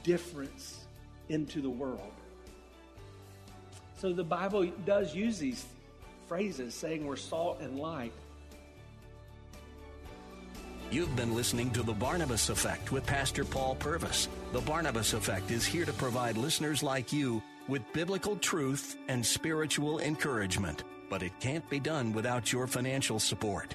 difference 0.03 0.85
into 1.31 1.63
the 1.63 1.71
world. 1.71 2.13
So 3.97 4.13
the 4.13 4.25
Bible 4.25 4.67
does 4.85 5.15
use 5.15 5.39
these 5.39 5.65
phrases 6.29 6.75
saying 6.75 7.07
we're 7.07 7.17
salt 7.17 7.63
and 7.63 7.79
light. 7.79 8.13
You've 10.88 11.16
been 11.16 11.35
listening 11.35 11.72
to 11.72 11.83
The 11.83 11.92
Barnabas 11.92 12.49
Effect 12.49 12.92
with 12.92 13.05
Pastor 13.05 13.44
Paul 13.44 13.75
Purvis. 13.75 14.29
The 14.53 14.61
Barnabas 14.61 15.14
Effect 15.14 15.51
is 15.51 15.66
here 15.66 15.85
to 15.85 15.92
provide 15.92 16.37
listeners 16.37 16.81
like 16.81 17.12
you 17.12 17.42
with 17.66 17.92
biblical 17.92 18.37
truth 18.37 18.96
and 19.09 19.27
spiritual 19.27 19.99
encouragement. 19.99 20.85
But 21.11 21.25
it 21.25 21.33
can't 21.40 21.68
be 21.68 21.81
done 21.81 22.12
without 22.12 22.53
your 22.53 22.68
financial 22.68 23.18
support. 23.18 23.75